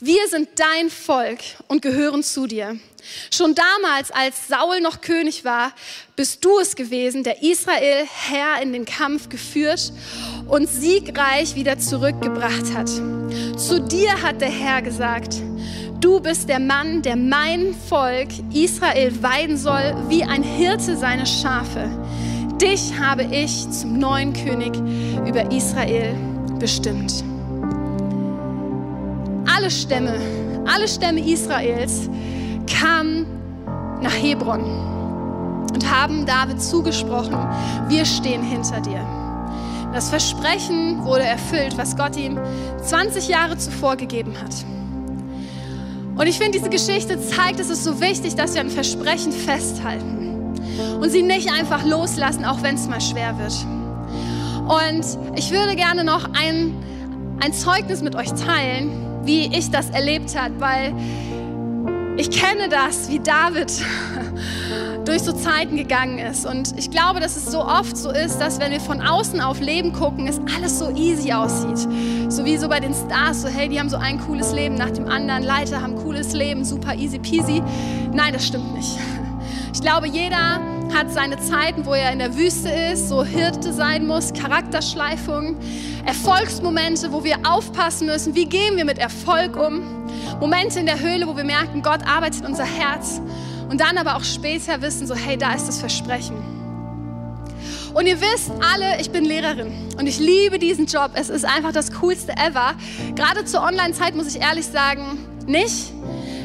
wir 0.00 0.26
sind 0.28 0.48
dein 0.56 0.90
Volk 0.90 1.38
und 1.68 1.82
gehören 1.82 2.24
zu 2.24 2.48
dir. 2.48 2.76
Schon 3.32 3.54
damals, 3.54 4.10
als 4.10 4.48
Saul 4.48 4.80
noch 4.80 5.02
König 5.02 5.44
war, 5.44 5.72
bist 6.16 6.44
du 6.44 6.58
es 6.58 6.74
gewesen, 6.74 7.22
der 7.22 7.44
Israel 7.44 8.06
Herr 8.12 8.60
in 8.60 8.72
den 8.72 8.86
Kampf 8.86 9.28
geführt 9.28 9.92
und 10.48 10.68
siegreich 10.68 11.54
wieder 11.54 11.78
zurückgebracht 11.78 12.74
hat. 12.74 12.88
Zu 12.88 13.80
dir 13.80 14.20
hat 14.20 14.40
der 14.40 14.50
Herr 14.50 14.82
gesagt, 14.82 15.36
du 16.00 16.18
bist 16.18 16.48
der 16.48 16.58
Mann, 16.58 17.02
der 17.02 17.14
mein 17.14 17.72
Volk 17.88 18.30
Israel 18.52 19.22
weiden 19.22 19.56
soll, 19.56 19.94
wie 20.08 20.24
ein 20.24 20.42
Hirte 20.42 20.96
seine 20.96 21.24
Schafe. 21.24 21.88
Dich 22.60 22.98
habe 22.98 23.22
ich 23.22 23.70
zum 23.70 24.00
neuen 24.00 24.32
König 24.32 24.72
über 25.24 25.48
Israel 25.52 26.16
bestimmt. 26.58 27.22
Alle 29.46 29.70
Stämme, 29.70 30.14
alle 30.66 30.88
Stämme 30.88 31.20
Israels 31.20 32.10
kamen 32.66 33.26
nach 34.02 34.12
Hebron 34.12 34.64
und 35.72 35.88
haben 35.88 36.26
David 36.26 36.60
zugesprochen, 36.60 37.36
wir 37.86 38.04
stehen 38.04 38.42
hinter 38.42 38.80
dir. 38.80 39.06
Das 39.92 40.10
Versprechen 40.10 41.04
wurde 41.04 41.22
erfüllt, 41.22 41.78
was 41.78 41.96
Gott 41.96 42.16
ihm 42.16 42.40
20 42.82 43.28
Jahre 43.28 43.56
zuvor 43.56 43.94
gegeben 43.94 44.34
hat. 44.42 44.54
Und 46.16 46.26
ich 46.26 46.36
finde, 46.36 46.58
diese 46.58 46.70
Geschichte 46.70 47.20
zeigt, 47.20 47.60
es 47.60 47.70
ist 47.70 47.84
so 47.84 48.00
wichtig, 48.00 48.34
dass 48.34 48.54
wir 48.54 48.62
ein 48.62 48.70
Versprechen 48.70 49.30
festhalten 49.30 50.27
und 51.00 51.10
sie 51.10 51.22
nicht 51.22 51.50
einfach 51.52 51.84
loslassen, 51.84 52.44
auch 52.44 52.62
wenn 52.62 52.74
es 52.74 52.88
mal 52.88 53.00
schwer 53.00 53.38
wird. 53.38 53.54
Und 54.68 55.38
ich 55.38 55.50
würde 55.50 55.76
gerne 55.76 56.04
noch 56.04 56.28
ein, 56.34 56.74
ein 57.40 57.52
Zeugnis 57.52 58.02
mit 58.02 58.14
euch 58.14 58.32
teilen, 58.34 59.24
wie 59.24 59.46
ich 59.46 59.70
das 59.70 59.90
erlebt 59.90 60.38
habe, 60.38 60.60
weil 60.60 60.94
ich 62.18 62.30
kenne 62.30 62.68
das, 62.68 63.08
wie 63.10 63.20
David 63.20 63.72
durch 65.04 65.22
so 65.22 65.32
Zeiten 65.32 65.76
gegangen 65.76 66.18
ist. 66.18 66.44
Und 66.44 66.76
ich 66.76 66.90
glaube, 66.90 67.20
dass 67.20 67.36
es 67.36 67.46
so 67.46 67.64
oft 67.64 67.96
so 67.96 68.10
ist, 68.10 68.38
dass 68.38 68.58
wenn 68.58 68.72
wir 68.72 68.80
von 68.80 69.00
außen 69.00 69.40
auf 69.40 69.60
Leben 69.60 69.92
gucken, 69.92 70.26
es 70.26 70.40
alles 70.56 70.78
so 70.78 70.90
easy 70.90 71.32
aussieht. 71.32 71.78
So 72.28 72.44
wie 72.44 72.56
so 72.56 72.68
bei 72.68 72.80
den 72.80 72.92
Stars, 72.92 73.42
so 73.42 73.48
hey, 73.48 73.68
die 73.68 73.78
haben 73.78 73.88
so 73.88 73.96
ein 73.96 74.20
cooles 74.20 74.52
Leben 74.52 74.74
nach 74.74 74.90
dem 74.90 75.08
anderen, 75.08 75.44
Leiter 75.44 75.80
haben 75.80 75.94
cooles 75.94 76.34
Leben, 76.34 76.64
super 76.64 76.94
easy 76.94 77.18
peasy. 77.18 77.62
Nein, 78.12 78.32
das 78.32 78.46
stimmt 78.46 78.74
nicht. 78.74 78.98
Ich 79.72 79.80
glaube, 79.80 80.08
jeder 80.08 80.60
hat 80.94 81.12
seine 81.12 81.38
Zeiten, 81.38 81.84
wo 81.84 81.92
er 81.92 82.12
in 82.12 82.18
der 82.18 82.36
Wüste 82.36 82.68
ist, 82.68 83.08
so 83.08 83.24
Hirte 83.24 83.72
sein 83.72 84.06
muss, 84.06 84.32
Charakterschleifungen, 84.32 85.56
Erfolgsmomente, 86.06 87.12
wo 87.12 87.22
wir 87.22 87.36
aufpassen 87.44 88.06
müssen, 88.06 88.34
wie 88.34 88.46
gehen 88.46 88.76
wir 88.76 88.84
mit 88.84 88.98
Erfolg 88.98 89.56
um. 89.56 90.06
Momente 90.40 90.80
in 90.80 90.86
der 90.86 91.00
Höhle, 91.00 91.26
wo 91.26 91.36
wir 91.36 91.44
merken, 91.44 91.82
Gott 91.82 92.00
arbeitet 92.06 92.46
unser 92.46 92.64
Herz. 92.64 93.20
Und 93.68 93.80
dann 93.80 93.98
aber 93.98 94.16
auch 94.16 94.24
später 94.24 94.80
wissen, 94.80 95.06
so 95.06 95.14
hey, 95.14 95.36
da 95.36 95.52
ist 95.52 95.68
das 95.68 95.78
Versprechen. 95.78 96.36
Und 97.94 98.06
ihr 98.06 98.20
wisst 98.20 98.50
alle, 98.72 99.00
ich 99.00 99.10
bin 99.10 99.24
Lehrerin 99.24 99.72
und 99.98 100.06
ich 100.06 100.18
liebe 100.18 100.58
diesen 100.58 100.86
Job. 100.86 101.10
Es 101.14 101.28
ist 101.28 101.44
einfach 101.44 101.72
das 101.72 101.92
Coolste 102.00 102.32
ever. 102.32 102.74
Gerade 103.14 103.44
zur 103.44 103.62
Online-Zeit 103.62 104.14
muss 104.14 104.34
ich 104.34 104.40
ehrlich 104.40 104.66
sagen, 104.66 105.18
nicht. 105.46 105.92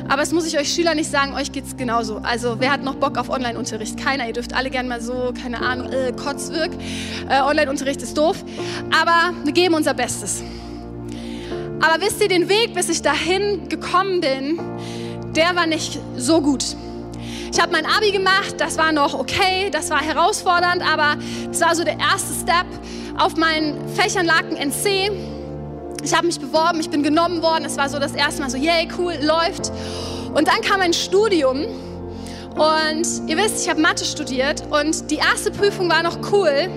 Aber 0.09 0.21
es 0.21 0.31
muss 0.31 0.45
ich 0.45 0.57
euch 0.57 0.73
Schüler 0.73 0.95
nicht 0.95 1.09
sagen, 1.09 1.33
euch 1.33 1.51
geht 1.51 1.65
es 1.65 1.77
genauso. 1.77 2.17
Also 2.23 2.55
wer 2.59 2.71
hat 2.71 2.83
noch 2.83 2.95
Bock 2.95 3.17
auf 3.17 3.29
Online-Unterricht? 3.29 3.97
Keiner. 3.97 4.27
Ihr 4.27 4.33
dürft 4.33 4.53
alle 4.53 4.69
gerne 4.69 4.89
mal 4.89 5.01
so, 5.01 5.33
keine 5.41 5.61
Ahnung, 5.61 5.91
äh, 5.91 6.11
Kotzwirk. 6.11 6.71
Äh, 7.29 7.41
Online-Unterricht 7.41 8.01
ist 8.01 8.17
doof. 8.17 8.43
Aber 8.91 9.33
wir 9.43 9.53
geben 9.53 9.75
unser 9.75 9.93
Bestes. 9.93 10.43
Aber 11.81 12.01
wisst 12.01 12.21
ihr, 12.21 12.27
den 12.27 12.47
Weg, 12.49 12.73
bis 12.73 12.89
ich 12.89 13.01
dahin 13.01 13.67
gekommen 13.69 14.21
bin, 14.21 14.59
der 15.35 15.55
war 15.55 15.65
nicht 15.65 15.99
so 16.15 16.41
gut. 16.41 16.63
Ich 17.51 17.61
habe 17.61 17.71
mein 17.71 17.85
Abi 17.85 18.11
gemacht, 18.11 18.55
das 18.57 18.77
war 18.77 18.91
noch 18.91 19.13
okay, 19.13 19.69
das 19.71 19.89
war 19.89 20.01
herausfordernd, 20.01 20.81
aber 20.81 21.17
es 21.51 21.61
war 21.61 21.75
so 21.75 21.83
der 21.83 21.99
erste 21.99 22.33
Step. 22.33 22.65
Auf 23.17 23.35
meinen 23.35 23.87
Fächern 23.89 24.25
lag 24.25 24.43
ein 24.43 24.55
NC 24.55 25.11
ich 26.03 26.13
habe 26.13 26.27
mich 26.27 26.39
beworben, 26.39 26.79
ich 26.79 26.89
bin 26.89 27.03
genommen 27.03 27.41
worden. 27.41 27.65
Es 27.65 27.77
war 27.77 27.89
so 27.89 27.99
das 27.99 28.13
erste 28.13 28.41
Mal 28.41 28.49
so, 28.49 28.57
yay, 28.57 28.87
cool, 28.97 29.13
läuft. 29.21 29.71
Und 30.33 30.47
dann 30.47 30.61
kam 30.61 30.81
ein 30.81 30.93
Studium. 30.93 31.65
Und 32.55 33.07
ihr 33.27 33.37
wisst, 33.37 33.63
ich 33.63 33.69
habe 33.69 33.81
Mathe 33.81 34.05
studiert 34.05 34.63
und 34.69 35.09
die 35.09 35.15
erste 35.15 35.49
Prüfung 35.49 35.89
war 35.89 36.03
noch 36.03 36.31
cool. 36.31 36.69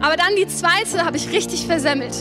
Aber 0.00 0.16
dann 0.16 0.34
die 0.36 0.46
zweite 0.46 1.04
habe 1.04 1.16
ich 1.16 1.30
richtig 1.30 1.66
versemmelt. 1.66 2.14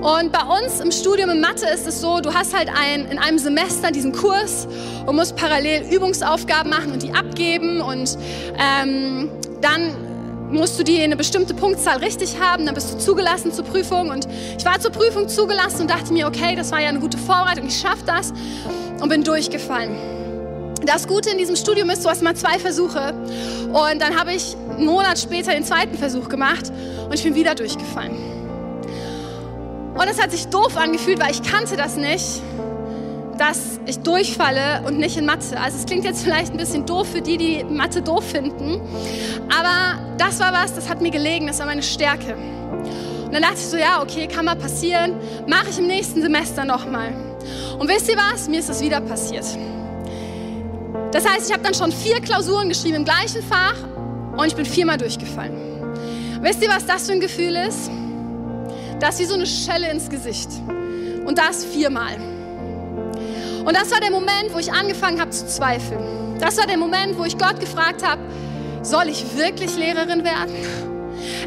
Und 0.00 0.30
bei 0.30 0.42
uns 0.42 0.80
im 0.80 0.92
Studium 0.92 1.30
in 1.30 1.40
Mathe 1.40 1.66
ist 1.66 1.86
es 1.86 2.00
so, 2.00 2.20
du 2.20 2.32
hast 2.32 2.56
halt 2.56 2.68
ein, 2.68 3.06
in 3.06 3.18
einem 3.18 3.38
Semester 3.38 3.90
diesen 3.90 4.12
Kurs 4.12 4.68
und 5.06 5.16
musst 5.16 5.34
parallel 5.36 5.92
Übungsaufgaben 5.92 6.70
machen 6.70 6.92
und 6.92 7.02
die 7.02 7.12
abgeben. 7.12 7.80
Und 7.80 8.16
ähm, 8.58 9.30
dann 9.60 10.05
musst 10.56 10.78
du 10.78 10.82
die 10.82 11.00
eine 11.00 11.16
bestimmte 11.16 11.54
Punktzahl 11.54 11.98
richtig 11.98 12.40
haben, 12.40 12.66
dann 12.66 12.74
bist 12.74 12.94
du 12.94 12.98
zugelassen 12.98 13.52
zur 13.52 13.64
Prüfung. 13.64 14.10
Und 14.10 14.26
ich 14.58 14.64
war 14.64 14.80
zur 14.80 14.90
Prüfung 14.90 15.28
zugelassen 15.28 15.82
und 15.82 15.90
dachte 15.90 16.12
mir, 16.12 16.26
okay, 16.26 16.56
das 16.56 16.72
war 16.72 16.80
ja 16.80 16.88
eine 16.88 17.00
gute 17.00 17.18
Vorbereitung, 17.18 17.66
ich 17.66 17.78
schaffe 17.78 18.04
das 18.06 18.32
und 19.00 19.08
bin 19.08 19.22
durchgefallen. 19.22 19.96
Das 20.84 21.06
Gute 21.06 21.30
in 21.30 21.38
diesem 21.38 21.56
Studium 21.56 21.90
ist, 21.90 22.04
du 22.04 22.08
hast 22.08 22.22
mal 22.22 22.34
zwei 22.34 22.58
Versuche. 22.58 23.14
Und 23.72 24.00
dann 24.00 24.18
habe 24.18 24.32
ich 24.32 24.56
einen 24.70 24.86
Monat 24.86 25.18
später 25.18 25.52
den 25.52 25.64
zweiten 25.64 25.96
Versuch 25.96 26.28
gemacht 26.28 26.70
und 27.04 27.14
ich 27.14 27.22
bin 27.22 27.34
wieder 27.34 27.54
durchgefallen. 27.54 28.14
Und 29.94 30.08
es 30.10 30.20
hat 30.20 30.30
sich 30.30 30.46
doof 30.48 30.76
angefühlt, 30.76 31.18
weil 31.18 31.30
ich 31.30 31.42
kannte 31.42 31.76
das 31.76 31.96
nicht, 31.96 32.42
dass 33.38 33.80
ich 33.86 33.98
durchfalle 34.00 34.82
und 34.86 34.98
nicht 34.98 35.16
in 35.16 35.26
Mathe. 35.26 35.58
Also 35.60 35.78
es 35.78 35.86
klingt 35.86 36.04
jetzt 36.04 36.22
vielleicht 36.22 36.52
ein 36.52 36.56
bisschen 36.56 36.86
doof 36.86 37.08
für 37.12 37.20
die, 37.20 37.36
die 37.36 37.64
Mathe 37.64 38.02
doof 38.02 38.24
finden. 38.24 38.80
Aber 39.56 40.00
das 40.18 40.40
war 40.40 40.52
was, 40.52 40.74
das 40.74 40.88
hat 40.88 41.00
mir 41.00 41.10
gelegen, 41.10 41.46
das 41.46 41.58
war 41.58 41.66
meine 41.66 41.82
Stärke. 41.82 42.34
Und 42.34 43.32
dann 43.32 43.42
dachte 43.42 43.56
ich 43.56 43.66
so, 43.66 43.76
ja, 43.76 44.00
okay, 44.02 44.26
kann 44.26 44.44
mal 44.44 44.56
passieren, 44.56 45.14
mache 45.46 45.66
ich 45.70 45.78
im 45.78 45.86
nächsten 45.86 46.22
Semester 46.22 46.64
nochmal. 46.64 47.12
Und 47.78 47.88
wisst 47.88 48.08
ihr 48.08 48.16
was? 48.16 48.48
Mir 48.48 48.60
ist 48.60 48.68
das 48.68 48.80
wieder 48.80 49.00
passiert. 49.00 49.44
Das 51.12 51.28
heißt, 51.28 51.48
ich 51.48 51.52
habe 51.52 51.62
dann 51.62 51.74
schon 51.74 51.92
vier 51.92 52.20
Klausuren 52.20 52.68
geschrieben 52.68 52.96
im 52.96 53.04
gleichen 53.04 53.42
Fach 53.42 53.76
und 54.36 54.46
ich 54.46 54.54
bin 54.54 54.64
viermal 54.64 54.96
durchgefallen. 54.96 55.56
Wisst 56.40 56.62
ihr, 56.62 56.68
was 56.68 56.86
das 56.86 57.06
für 57.06 57.12
ein 57.12 57.20
Gefühl 57.20 57.56
ist? 57.56 57.90
Das 59.00 59.14
ist 59.14 59.20
wie 59.20 59.24
so 59.24 59.34
eine 59.34 59.46
Schelle 59.46 59.90
ins 59.90 60.08
Gesicht. 60.08 60.48
Und 61.24 61.38
das 61.38 61.64
viermal. 61.64 62.16
Und 63.66 63.76
das 63.76 63.90
war 63.90 63.98
der 63.98 64.12
Moment, 64.12 64.54
wo 64.54 64.58
ich 64.58 64.72
angefangen 64.72 65.20
habe 65.20 65.30
zu 65.30 65.44
zweifeln. 65.44 66.38
Das 66.38 66.56
war 66.56 66.68
der 66.68 66.76
Moment, 66.76 67.18
wo 67.18 67.24
ich 67.24 67.36
Gott 67.36 67.58
gefragt 67.58 68.06
habe, 68.06 68.22
soll 68.82 69.08
ich 69.08 69.36
wirklich 69.36 69.76
Lehrerin 69.76 70.22
werden? 70.22 70.54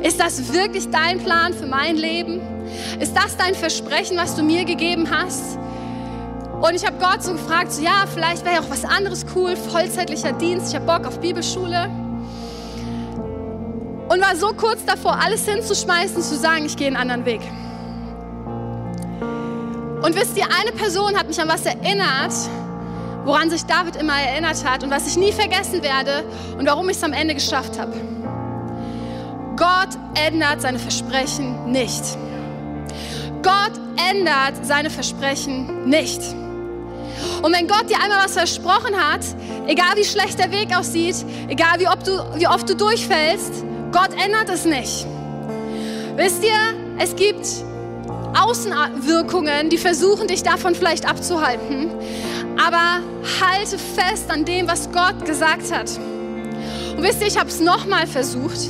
Ist 0.03 0.19
das 0.19 0.51
wirklich 0.51 0.89
dein 0.89 1.19
Plan 1.19 1.53
für 1.53 1.65
mein 1.65 1.95
Leben? 1.95 2.41
Ist 2.99 3.15
das 3.15 3.37
dein 3.37 3.55
Versprechen, 3.55 4.17
was 4.17 4.35
du 4.35 4.43
mir 4.43 4.65
gegeben 4.65 5.09
hast? 5.09 5.57
Und 6.59 6.75
ich 6.75 6.85
habe 6.85 6.97
Gott 6.99 7.23
so 7.23 7.31
gefragt, 7.31 7.71
so, 7.71 7.81
ja, 7.81 8.03
vielleicht 8.13 8.43
wäre 8.43 8.55
ja 8.55 8.61
auch 8.61 8.69
was 8.69 8.83
anderes 8.83 9.25
cool, 9.33 9.55
vollzeitlicher 9.55 10.33
Dienst, 10.33 10.73
ich 10.73 10.75
habe 10.75 10.85
Bock 10.85 11.07
auf 11.07 11.21
Bibelschule. 11.21 11.89
Und 14.09 14.19
war 14.19 14.35
so 14.35 14.49
kurz 14.49 14.83
davor, 14.83 15.17
alles 15.23 15.47
hinzuschmeißen, 15.47 16.21
zu 16.21 16.35
sagen, 16.35 16.65
ich 16.65 16.75
gehe 16.75 16.87
einen 16.87 16.97
anderen 16.97 17.23
Weg. 17.23 17.41
Und 20.01 20.15
wisst 20.15 20.37
ihr, 20.37 20.45
eine 20.45 20.71
Person 20.71 21.17
hat 21.17 21.27
mich 21.27 21.39
an 21.41 21.49
was 21.49 21.65
erinnert, 21.65 22.33
woran 23.25 23.49
sich 23.49 23.65
David 23.65 23.97
immer 23.97 24.19
erinnert 24.19 24.63
hat 24.63 24.83
und 24.83 24.89
was 24.89 25.07
ich 25.07 25.17
nie 25.17 25.31
vergessen 25.31 25.83
werde 25.83 26.23
und 26.57 26.65
warum 26.65 26.89
ich 26.89 26.97
es 26.97 27.03
am 27.03 27.13
Ende 27.13 27.33
geschafft 27.33 27.77
habe. 27.77 27.93
Gott 29.57 29.89
ändert 30.15 30.61
seine 30.61 30.79
Versprechen 30.79 31.71
nicht. 31.71 32.03
Gott 33.43 33.73
ändert 34.09 34.65
seine 34.65 34.89
Versprechen 34.89 35.89
nicht. 35.89 36.21
Und 37.41 37.53
wenn 37.53 37.67
Gott 37.67 37.89
dir 37.89 37.97
einmal 38.01 38.23
was 38.23 38.33
versprochen 38.33 38.95
hat, 38.95 39.21
egal 39.67 39.95
wie 39.95 40.05
schlecht 40.05 40.39
der 40.39 40.51
Weg 40.51 40.75
aussieht, 40.75 41.25
egal 41.49 41.79
wie, 41.79 41.85
du, 42.05 42.39
wie 42.39 42.47
oft 42.47 42.69
du 42.69 42.75
durchfällst, 42.75 43.65
Gott 43.91 44.11
ändert 44.23 44.49
es 44.49 44.63
nicht. 44.63 45.05
Wisst 46.15 46.43
ihr, 46.43 46.97
es 46.97 47.15
gibt 47.15 47.45
Außenwirkungen, 48.37 49.69
die 49.69 49.77
versuchen, 49.77 50.27
dich 50.27 50.43
davon 50.43 50.75
vielleicht 50.75 51.07
abzuhalten. 51.07 51.89
Aber 52.57 52.99
halte 53.41 53.77
fest 53.77 54.29
an 54.29 54.45
dem, 54.45 54.67
was 54.67 54.89
Gott 54.91 55.25
gesagt 55.25 55.71
hat. 55.71 55.89
Und 56.95 57.03
wisst 57.03 57.21
ihr, 57.21 57.27
ich 57.27 57.37
habe 57.37 57.49
es 57.49 57.59
nochmal 57.59 58.07
versucht. 58.07 58.69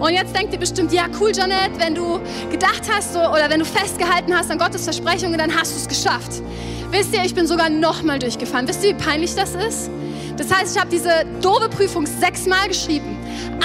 Und 0.00 0.12
jetzt 0.12 0.34
denkt 0.34 0.52
ihr 0.52 0.58
bestimmt, 0.58 0.92
ja 0.92 1.06
cool, 1.20 1.32
Janette, 1.34 1.78
wenn 1.78 1.94
du 1.94 2.20
gedacht 2.50 2.82
hast 2.90 3.14
so, 3.14 3.20
oder 3.20 3.48
wenn 3.48 3.60
du 3.60 3.64
festgehalten 3.64 4.36
hast 4.36 4.50
an 4.50 4.58
Gottes 4.58 4.84
Versprechungen, 4.84 5.38
dann 5.38 5.54
hast 5.54 5.72
du 5.72 5.76
es 5.76 5.88
geschafft. 5.88 6.42
Wisst 6.90 7.14
ihr, 7.14 7.24
ich 7.24 7.34
bin 7.34 7.46
sogar 7.46 7.70
nochmal 7.70 8.18
durchgefallen. 8.18 8.68
Wisst 8.68 8.84
ihr, 8.84 8.90
wie 8.90 9.02
peinlich 9.02 9.34
das 9.34 9.54
ist? 9.54 9.90
Das 10.36 10.52
heißt, 10.52 10.74
ich 10.74 10.80
habe 10.80 10.90
diese 10.90 11.24
doofe 11.40 11.68
Prüfung 11.68 12.06
sechsmal 12.06 12.68
geschrieben. 12.68 13.13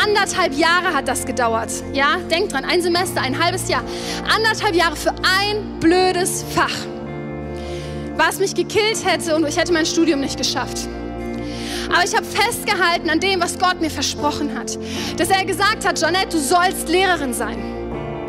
Anderthalb 0.02 0.54
Jahre 0.54 0.94
hat 0.94 1.08
das 1.08 1.26
gedauert. 1.26 1.72
Ja, 1.94 2.18
denkt 2.32 2.54
dran, 2.54 2.66
ein 2.66 2.82
Semester, 2.82 3.22
ein 3.22 3.42
halbes 3.44 3.70
Jahr. 3.70 3.84
Anderthalb 4.34 4.76
Jahre 4.76 4.96
für 4.96 5.12
ein 5.12 5.80
blödes 5.80 6.44
Fach. 6.56 6.76
Was 8.16 8.40
mich 8.40 8.56
gekillt 8.56 9.06
hätte 9.06 9.36
und 9.36 9.48
ich 9.48 9.58
hätte 9.58 9.72
mein 9.72 9.86
Studium 9.86 10.20
nicht 10.20 10.38
geschafft. 10.38 10.88
Aber 11.92 12.04
ich 12.04 12.16
habe 12.16 12.26
festgehalten 12.26 13.10
an 13.10 13.20
dem, 13.20 13.42
was 13.42 13.58
Gott 13.58 13.82
mir 13.82 13.90
versprochen 13.90 14.58
hat. 14.58 14.78
Dass 15.18 15.30
er 15.30 15.44
gesagt 15.46 15.88
hat, 15.88 16.00
Janette, 16.00 16.30
du 16.30 16.38
sollst 16.38 16.88
Lehrerin 16.88 17.34
sein. 17.34 17.80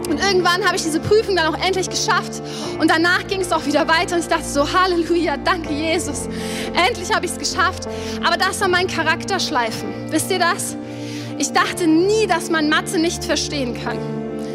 Und 0.09 0.19
irgendwann 0.19 0.65
habe 0.65 0.77
ich 0.77 0.83
diese 0.83 0.99
Prüfung 0.99 1.37
dann 1.37 1.55
auch 1.55 1.65
endlich 1.65 1.89
geschafft. 1.89 2.43
Und 2.81 2.91
danach 2.91 3.27
ging 3.29 3.43
es 3.43 3.53
auch 3.53 3.65
wieder 3.65 3.87
weiter. 3.87 4.17
Und 4.17 4.23
ich 4.23 4.29
dachte 4.29 4.45
so, 4.45 4.67
Halleluja, 4.73 5.37
danke 5.37 5.73
Jesus. 5.73 6.29
Endlich 6.75 7.15
habe 7.15 7.27
ich 7.27 7.33
es 7.33 7.39
geschafft. 7.39 7.87
Aber 8.25 8.37
das 8.37 8.61
war 8.61 8.69
mein 8.69 8.89
Charakterschleifen. 8.89 10.11
Wisst 10.11 10.31
ihr 10.33 10.41
das? 10.41 10.77
Ich 11.41 11.53
dachte 11.53 11.87
nie, 11.87 12.27
dass 12.27 12.51
man 12.51 12.69
Mathe 12.69 12.99
nicht 12.99 13.25
verstehen 13.25 13.73
kann. 13.73 13.97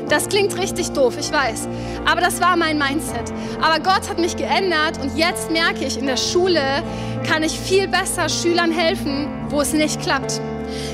Das 0.08 0.30
klingt 0.30 0.56
richtig 0.56 0.92
doof, 0.92 1.16
ich 1.20 1.32
weiß. 1.32 1.68
Aber 2.06 2.22
das 2.22 2.40
war 2.40 2.56
mein 2.56 2.78
Mindset. 2.78 3.34
Aber 3.60 3.80
Gott 3.80 4.08
hat 4.08 4.20
mich 4.20 4.38
geändert 4.38 5.02
und 5.02 5.18
jetzt 5.18 5.50
merke 5.50 5.84
ich, 5.84 5.98
in 5.98 6.06
der 6.06 6.16
Schule 6.16 6.84
kann 7.28 7.42
ich 7.42 7.60
viel 7.60 7.88
besser 7.88 8.30
Schülern 8.30 8.70
helfen, 8.70 9.28
wo 9.50 9.62
es 9.62 9.74
nicht 9.74 10.00
klappt. 10.00 10.40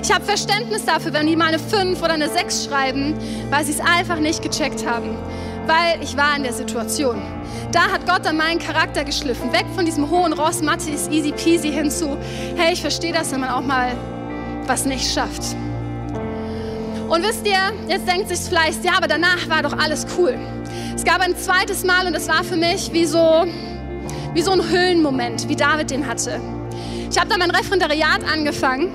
Ich 0.01 0.13
habe 0.13 0.23
Verständnis 0.23 0.85
dafür, 0.85 1.11
wenn 1.11 1.27
die 1.27 1.35
mal 1.35 1.49
eine 1.49 1.59
5 1.59 2.01
oder 2.01 2.13
eine 2.13 2.29
6 2.29 2.67
schreiben, 2.69 3.13
weil 3.49 3.65
sie 3.65 3.73
es 3.73 3.81
einfach 3.81 4.19
nicht 4.19 4.41
gecheckt 4.41 4.89
haben. 4.89 5.17
Weil 5.67 6.01
ich 6.01 6.15
war 6.15 6.37
in 6.37 6.43
der 6.43 6.53
Situation. 6.53 7.21
Da 7.73 7.91
hat 7.91 8.07
Gott 8.07 8.23
dann 8.23 8.37
meinen 8.37 8.59
Charakter 8.59 9.03
geschliffen. 9.03 9.51
Weg 9.51 9.65
von 9.75 9.83
diesem 9.83 10.09
hohen 10.09 10.31
Ross, 10.31 10.61
Mathe 10.61 10.89
ist 10.89 11.11
easy 11.11 11.33
peasy 11.33 11.69
hinzu. 11.69 12.15
Hey, 12.55 12.71
ich 12.71 12.79
verstehe 12.79 13.11
das, 13.11 13.33
wenn 13.33 13.41
man 13.41 13.49
auch 13.49 13.61
mal 13.61 13.91
was 14.67 14.85
nicht 14.85 15.11
schafft. 15.11 15.57
Und 17.11 17.23
wisst 17.23 17.45
ihr, 17.45 17.59
jetzt 17.89 18.07
denkt 18.07 18.29
sich 18.29 18.39
vielleicht, 18.39 18.85
ja, 18.85 18.93
aber 18.95 19.09
danach 19.09 19.49
war 19.49 19.61
doch 19.61 19.77
alles 19.77 20.07
cool. 20.17 20.39
Es 20.95 21.03
gab 21.03 21.19
ein 21.19 21.35
zweites 21.35 21.83
Mal 21.83 22.07
und 22.07 22.15
es 22.15 22.29
war 22.29 22.41
für 22.41 22.55
mich 22.55 22.93
wie 22.93 23.03
so, 23.03 23.45
wie 24.33 24.41
so 24.41 24.51
ein 24.51 24.69
Höhlenmoment, 24.69 25.49
wie 25.49 25.57
David 25.57 25.91
den 25.91 26.07
hatte. 26.07 26.39
Ich 27.11 27.19
habe 27.19 27.29
da 27.29 27.37
mein 27.37 27.51
Referendariat 27.51 28.23
angefangen 28.31 28.93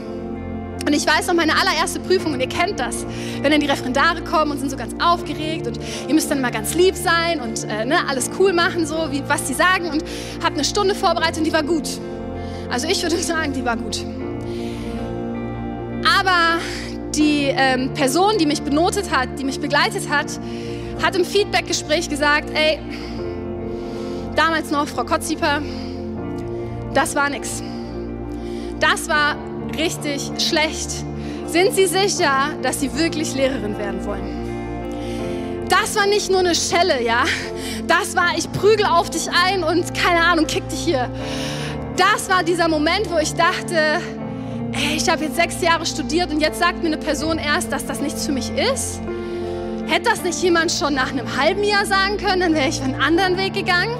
und 0.86 0.94
ich 0.94 1.06
weiß 1.06 1.26
noch, 1.26 1.34
meine 1.34 1.52
allererste 1.60 2.00
Prüfung, 2.00 2.32
und 2.32 2.40
ihr 2.40 2.48
kennt 2.48 2.80
das, 2.80 3.04
wenn 3.42 3.50
dann 3.50 3.60
die 3.60 3.66
Referendare 3.66 4.22
kommen 4.22 4.52
und 4.52 4.60
sind 4.60 4.70
so 4.70 4.78
ganz 4.78 4.94
aufgeregt 4.98 5.66
und 5.66 5.78
ihr 6.08 6.14
müsst 6.14 6.30
dann 6.30 6.40
mal 6.40 6.52
ganz 6.52 6.72
lieb 6.72 6.96
sein 6.96 7.42
und 7.42 7.64
äh, 7.64 7.84
ne, 7.84 7.96
alles 8.08 8.30
cool 8.38 8.54
machen, 8.54 8.86
so 8.86 8.96
wie 9.10 9.22
was 9.28 9.46
sie 9.46 9.54
sagen 9.54 9.90
und 9.90 10.02
habe 10.42 10.54
eine 10.54 10.64
Stunde 10.64 10.94
vorbereitet 10.94 11.36
und 11.36 11.44
die 11.44 11.52
war 11.52 11.62
gut. 11.62 12.00
Also 12.70 12.88
ich 12.88 13.02
würde 13.02 13.18
sagen, 13.18 13.52
die 13.52 13.62
war 13.62 13.76
gut. 13.76 14.06
Aber 16.18 16.62
die 17.16 17.52
ähm, 17.54 17.92
Person, 17.94 18.38
die 18.38 18.46
mich 18.46 18.62
benotet 18.62 19.10
hat, 19.10 19.38
die 19.38 19.44
mich 19.44 19.60
begleitet 19.60 20.08
hat, 20.08 20.26
hat 21.02 21.16
im 21.16 21.24
Feedbackgespräch 21.24 22.08
gesagt, 22.08 22.50
ey, 22.54 22.78
damals 24.34 24.70
noch 24.70 24.86
Frau 24.86 25.04
Kotzieper, 25.04 25.60
das 26.94 27.14
war 27.14 27.28
nix. 27.28 27.62
Das 28.80 29.08
war 29.08 29.36
richtig 29.76 30.30
schlecht. 30.38 30.90
Sind 31.46 31.74
Sie 31.74 31.86
sicher, 31.86 32.50
dass 32.62 32.80
Sie 32.80 32.96
wirklich 32.98 33.34
Lehrerin 33.34 33.78
werden 33.78 34.04
wollen? 34.04 35.66
Das 35.68 35.96
war 35.96 36.06
nicht 36.06 36.30
nur 36.30 36.40
eine 36.40 36.54
Schelle, 36.54 37.02
ja. 37.02 37.24
Das 37.86 38.14
war, 38.16 38.36
ich 38.36 38.50
prügel 38.52 38.86
auf 38.86 39.10
dich 39.10 39.28
ein 39.30 39.62
und 39.62 39.94
keine 39.94 40.20
Ahnung, 40.20 40.46
kick 40.46 40.68
dich 40.68 40.80
hier. 40.80 41.08
Das 41.96 42.28
war 42.28 42.42
dieser 42.42 42.68
Moment, 42.68 43.10
wo 43.10 43.18
ich 43.18 43.34
dachte, 43.34 44.00
ey, 44.76 44.96
ich 44.96 45.08
habe 45.08 45.24
jetzt 45.24 45.36
sechs 45.36 45.60
Jahre 45.62 45.86
studiert 45.86 46.30
und 46.30 46.40
jetzt 46.40 46.58
sagt 46.58 46.82
mir 46.82 46.88
eine 46.88 46.98
Person 46.98 47.38
erst, 47.38 47.72
dass 47.72 47.86
das 47.86 48.00
nichts 48.00 48.26
für 48.26 48.32
mich 48.32 48.50
ist. 48.50 49.00
Hätte 49.86 50.10
das 50.10 50.22
nicht 50.22 50.42
jemand 50.42 50.70
schon 50.72 50.94
nach 50.94 51.10
einem 51.10 51.36
halben 51.36 51.62
Jahr 51.64 51.86
sagen 51.86 52.16
können, 52.18 52.40
dann 52.40 52.54
wäre 52.54 52.68
ich 52.68 52.82
einen 52.82 53.00
anderen 53.00 53.36
Weg 53.38 53.54
gegangen. 53.54 53.96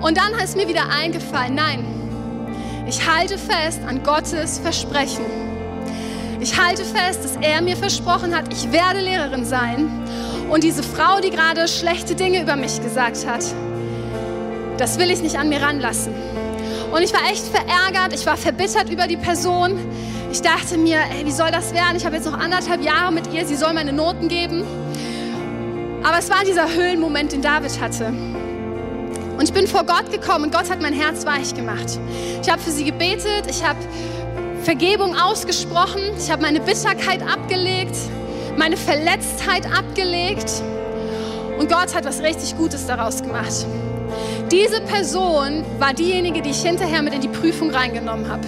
Und 0.00 0.16
dann 0.16 0.32
ist 0.42 0.56
mir 0.56 0.68
wieder 0.68 0.84
eingefallen, 0.90 1.54
nein, 1.54 1.84
ich 2.86 3.06
halte 3.08 3.38
fest 3.38 3.80
an 3.86 4.02
Gottes 4.02 4.58
Versprechen. 4.58 5.24
Ich 6.40 6.60
halte 6.60 6.84
fest, 6.84 7.24
dass 7.24 7.36
er 7.40 7.62
mir 7.62 7.76
versprochen 7.76 8.34
hat, 8.34 8.52
ich 8.52 8.72
werde 8.72 9.00
Lehrerin 9.00 9.44
sein. 9.44 9.88
Und 10.50 10.64
diese 10.64 10.82
Frau, 10.82 11.20
die 11.20 11.30
gerade 11.30 11.68
schlechte 11.68 12.14
Dinge 12.14 12.42
über 12.42 12.56
mich 12.56 12.82
gesagt 12.82 13.26
hat, 13.26 13.44
das 14.78 14.98
will 14.98 15.10
ich 15.10 15.22
nicht 15.22 15.38
an 15.38 15.48
mir 15.48 15.62
ranlassen. 15.62 16.12
Und 16.92 17.02
ich 17.02 17.12
war 17.14 17.22
echt 17.30 17.46
verärgert, 17.46 18.12
ich 18.12 18.26
war 18.26 18.36
verbittert 18.36 18.90
über 18.90 19.06
die 19.06 19.16
Person. 19.16 19.78
Ich 20.30 20.42
dachte 20.42 20.76
mir, 20.76 20.98
ey, 21.16 21.24
wie 21.24 21.30
soll 21.30 21.50
das 21.50 21.72
werden? 21.72 21.96
Ich 21.96 22.04
habe 22.04 22.16
jetzt 22.16 22.26
noch 22.26 22.38
anderthalb 22.38 22.82
Jahre 22.82 23.10
mit 23.12 23.32
ihr, 23.32 23.46
sie 23.46 23.56
soll 23.56 23.72
meine 23.72 23.94
Noten 23.94 24.28
geben. 24.28 24.62
Aber 26.02 26.18
es 26.18 26.28
war 26.28 26.44
dieser 26.44 26.68
Höhlenmoment, 26.68 27.32
den 27.32 27.40
David 27.40 27.80
hatte. 27.80 28.06
Und 28.08 29.42
ich 29.42 29.52
bin 29.54 29.66
vor 29.66 29.84
Gott 29.84 30.10
gekommen 30.12 30.46
und 30.46 30.54
Gott 30.54 30.70
hat 30.70 30.82
mein 30.82 30.92
Herz 30.92 31.24
weich 31.24 31.54
gemacht. 31.54 31.98
Ich 32.42 32.50
habe 32.50 32.60
für 32.60 32.70
sie 32.70 32.84
gebetet, 32.84 33.46
ich 33.48 33.64
habe 33.64 33.78
Vergebung 34.62 35.16
ausgesprochen, 35.16 36.02
ich 36.18 36.30
habe 36.30 36.42
meine 36.42 36.60
Bitterkeit 36.60 37.22
abgelegt, 37.22 37.96
meine 38.58 38.76
Verletztheit 38.76 39.66
abgelegt. 39.66 40.62
Und 41.58 41.68
Gott 41.68 41.94
hat 41.94 42.04
was 42.04 42.22
richtig 42.22 42.56
Gutes 42.56 42.86
daraus 42.86 43.22
gemacht. 43.22 43.66
Diese 44.50 44.80
Person 44.82 45.64
war 45.78 45.94
diejenige, 45.94 46.42
die 46.42 46.50
ich 46.50 46.62
hinterher 46.62 47.02
mit 47.02 47.14
in 47.14 47.20
die 47.20 47.28
Prüfung 47.28 47.70
reingenommen 47.70 48.28
habe. 48.28 48.42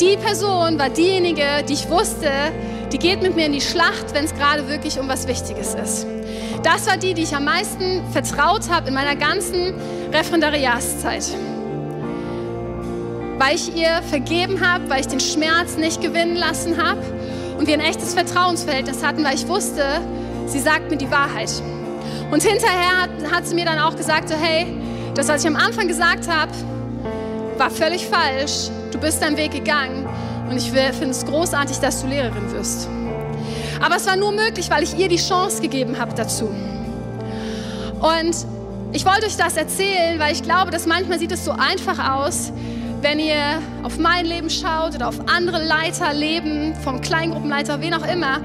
Die 0.00 0.16
Person 0.16 0.78
war 0.78 0.88
diejenige, 0.90 1.62
die 1.68 1.74
ich 1.74 1.88
wusste, 1.88 2.28
die 2.92 2.98
geht 2.98 3.22
mit 3.22 3.36
mir 3.36 3.46
in 3.46 3.52
die 3.52 3.60
Schlacht, 3.60 4.12
wenn 4.14 4.24
es 4.24 4.34
gerade 4.34 4.68
wirklich 4.68 4.98
um 4.98 5.08
was 5.08 5.28
Wichtiges 5.28 5.74
ist. 5.74 6.06
Das 6.62 6.86
war 6.86 6.96
die, 6.96 7.14
die 7.14 7.22
ich 7.22 7.34
am 7.34 7.44
meisten 7.44 8.02
vertraut 8.12 8.68
habe 8.68 8.88
in 8.88 8.94
meiner 8.94 9.16
ganzen 9.16 9.74
Referendariatszeit. 10.12 11.24
Weil 13.38 13.56
ich 13.56 13.74
ihr 13.76 14.02
vergeben 14.08 14.60
habe, 14.60 14.90
weil 14.90 15.00
ich 15.00 15.08
den 15.08 15.20
Schmerz 15.20 15.76
nicht 15.76 16.00
gewinnen 16.00 16.36
lassen 16.36 16.82
habe 16.82 17.00
und 17.58 17.66
wir 17.66 17.74
ein 17.74 17.80
echtes 17.80 18.14
Vertrauensverhältnis 18.14 19.04
hatten, 19.04 19.24
weil 19.24 19.34
ich 19.34 19.48
wusste, 19.48 20.00
sie 20.46 20.60
sagt 20.60 20.90
mir 20.90 20.96
die 20.96 21.10
Wahrheit. 21.10 21.50
Und 22.32 22.42
hinterher 22.42 23.02
hat, 23.02 23.10
hat 23.30 23.46
sie 23.46 23.54
mir 23.54 23.66
dann 23.66 23.78
auch 23.78 23.94
gesagt, 23.94 24.30
so, 24.30 24.34
hey, 24.34 24.66
das, 25.14 25.28
was 25.28 25.44
ich 25.44 25.46
am 25.46 25.54
Anfang 25.54 25.86
gesagt 25.86 26.26
habe, 26.26 26.50
war 27.58 27.70
völlig 27.70 28.06
falsch. 28.06 28.70
Du 28.90 28.98
bist 28.98 29.20
deinen 29.20 29.36
Weg 29.36 29.52
gegangen 29.52 30.08
und 30.48 30.56
ich 30.56 30.70
finde 30.70 31.10
es 31.10 31.26
großartig, 31.26 31.76
dass 31.80 32.00
du 32.00 32.06
Lehrerin 32.06 32.50
wirst. 32.52 32.88
Aber 33.82 33.96
es 33.96 34.06
war 34.06 34.16
nur 34.16 34.32
möglich, 34.32 34.70
weil 34.70 34.82
ich 34.82 34.96
ihr 34.98 35.08
die 35.08 35.18
Chance 35.18 35.60
gegeben 35.60 35.98
habe 35.98 36.14
dazu. 36.14 36.46
Und 38.00 38.34
ich 38.92 39.04
wollte 39.04 39.26
euch 39.26 39.36
das 39.36 39.58
erzählen, 39.58 40.18
weil 40.18 40.32
ich 40.32 40.42
glaube, 40.42 40.70
dass 40.70 40.86
manchmal 40.86 41.18
sieht 41.18 41.32
es 41.32 41.44
so 41.44 41.50
einfach 41.50 42.14
aus, 42.14 42.50
wenn 43.02 43.18
ihr 43.18 43.60
auf 43.82 43.98
mein 43.98 44.24
Leben 44.24 44.48
schaut 44.48 44.94
oder 44.94 45.08
auf 45.08 45.20
andere 45.28 45.62
Leiter 45.62 46.14
leben, 46.14 46.74
vom 46.82 47.02
Kleingruppenleiter, 47.02 47.82
wen 47.82 47.92
auch 47.92 48.08
immer. 48.10 48.40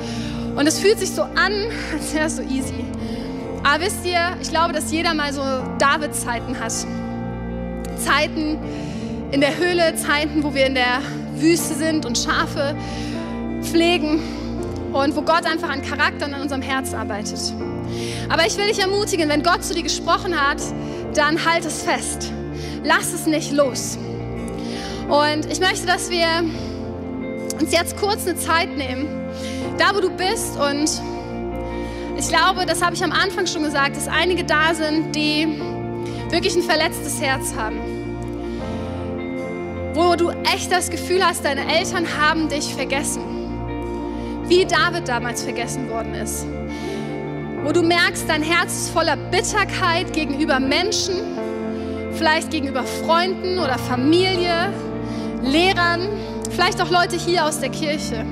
Und 0.58 0.68
es 0.68 0.78
fühlt 0.78 1.00
sich 1.00 1.12
so 1.12 1.22
an, 1.22 1.54
als 1.94 2.14
wäre 2.14 2.26
es 2.26 2.36
so 2.36 2.42
easy. 2.42 2.84
Aber 3.68 3.84
wisst 3.84 4.06
ihr, 4.06 4.38
ich 4.42 4.50
glaube, 4.50 4.72
dass 4.72 4.94
jeder 4.94 5.14
mal 5.14 5.34
so 5.34 5.42
David-Zeiten 5.78 6.58
hat. 6.58 6.72
Zeiten 7.98 8.58
in 9.32 9.42
der 9.42 9.58
Höhle, 9.58 9.94
Zeiten, 9.96 10.42
wo 10.42 10.54
wir 10.54 10.68
in 10.68 10.76
der 10.76 11.02
Wüste 11.36 11.74
sind 11.74 12.06
und 12.06 12.18
Schafe 12.18 12.78
pflegen 13.62 14.22
und 14.94 15.18
wo 15.18 15.22
Gott 15.22 15.46
einfach 15.46 15.70
an 15.70 15.82
Charakter 15.82 16.28
und 16.28 16.34
an 16.34 16.44
unserem 16.44 16.62
Herz 16.62 16.94
arbeitet. 16.94 17.54
Aber 18.30 18.46
ich 18.46 18.56
will 18.56 18.68
dich 18.68 18.80
ermutigen, 18.80 19.28
wenn 19.28 19.44
Gott 19.44 19.66
zu 19.66 19.74
dir 19.74 19.84
gesprochen 19.84 20.34
hat, 20.34 20.62
dann 21.14 21.44
halt 21.44 21.66
es 21.66 21.82
fest. 21.82 22.32
Lass 22.86 23.12
es 23.12 23.26
nicht 23.26 23.52
los. 23.52 23.98
Und 25.10 25.46
ich 25.52 25.60
möchte, 25.60 25.86
dass 25.86 26.10
wir 26.10 26.26
uns 27.60 27.74
jetzt 27.74 27.98
kurz 27.98 28.26
eine 28.26 28.38
Zeit 28.38 28.78
nehmen, 28.78 29.08
da 29.78 29.94
wo 29.94 30.00
du 30.00 30.10
bist. 30.10 30.58
Und 30.58 31.02
ich 32.18 32.28
glaube, 32.30 32.66
das 32.66 32.82
habe 32.82 32.96
ich 32.96 33.04
am 33.04 33.12
Anfang 33.12 33.46
schon 33.46 33.64
gesagt, 33.64 33.96
dass 33.96 34.08
einige 34.08 34.44
da 34.44 34.74
sind, 34.74 35.16
die 35.16 35.48
wirklich 36.30 36.56
ein 36.56 36.64
verletztes 36.64 37.22
Herz 37.22 37.54
haben. 37.56 37.80
Wo 39.94 40.16
du 40.16 40.30
echt 40.54 40.72
das 40.72 40.90
Gefühl 40.90 41.24
hast, 41.24 41.46
deine 41.46 41.62
Eltern 41.74 42.06
haben 42.20 42.50
dich 42.50 42.74
vergessen. 42.74 43.22
Wie 44.48 44.66
David 44.66 45.08
damals 45.08 45.44
vergessen 45.44 45.90
worden 45.90 46.14
ist. 46.16 46.46
Wo 47.64 47.72
du 47.72 47.82
merkst, 47.82 48.28
dein 48.28 48.42
Herz 48.42 48.74
ist 48.74 48.90
voller 48.92 49.18
Bitterkeit 49.18 50.14
gegenüber 50.14 50.60
Menschen, 50.60 51.16
vielleicht 52.14 52.52
gegenüber 52.52 52.84
Freunden 52.84 53.60
oder 53.60 53.78
Familie, 53.78 54.72
Lehrern, 55.44 56.08
vielleicht 56.50 56.82
auch 56.82 56.90
Leute 56.90 57.18
hier 57.18 57.46
aus 57.46 57.60
der 57.60 57.70
Kirche. 57.70 58.26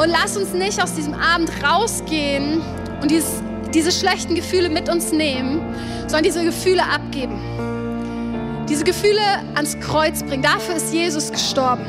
Und 0.00 0.08
lass 0.08 0.34
uns 0.34 0.54
nicht 0.54 0.82
aus 0.82 0.94
diesem 0.94 1.12
Abend 1.12 1.50
rausgehen 1.62 2.62
und 3.02 3.10
dieses, 3.10 3.42
diese 3.74 3.92
schlechten 3.92 4.34
Gefühle 4.34 4.70
mit 4.70 4.88
uns 4.88 5.12
nehmen, 5.12 5.60
sondern 6.06 6.22
diese 6.22 6.42
Gefühle 6.42 6.82
abgeben. 6.82 7.38
Diese 8.66 8.82
Gefühle 8.82 9.20
ans 9.54 9.78
Kreuz 9.78 10.22
bringen. 10.22 10.42
Dafür 10.42 10.76
ist 10.76 10.94
Jesus 10.94 11.30
gestorben. 11.30 11.84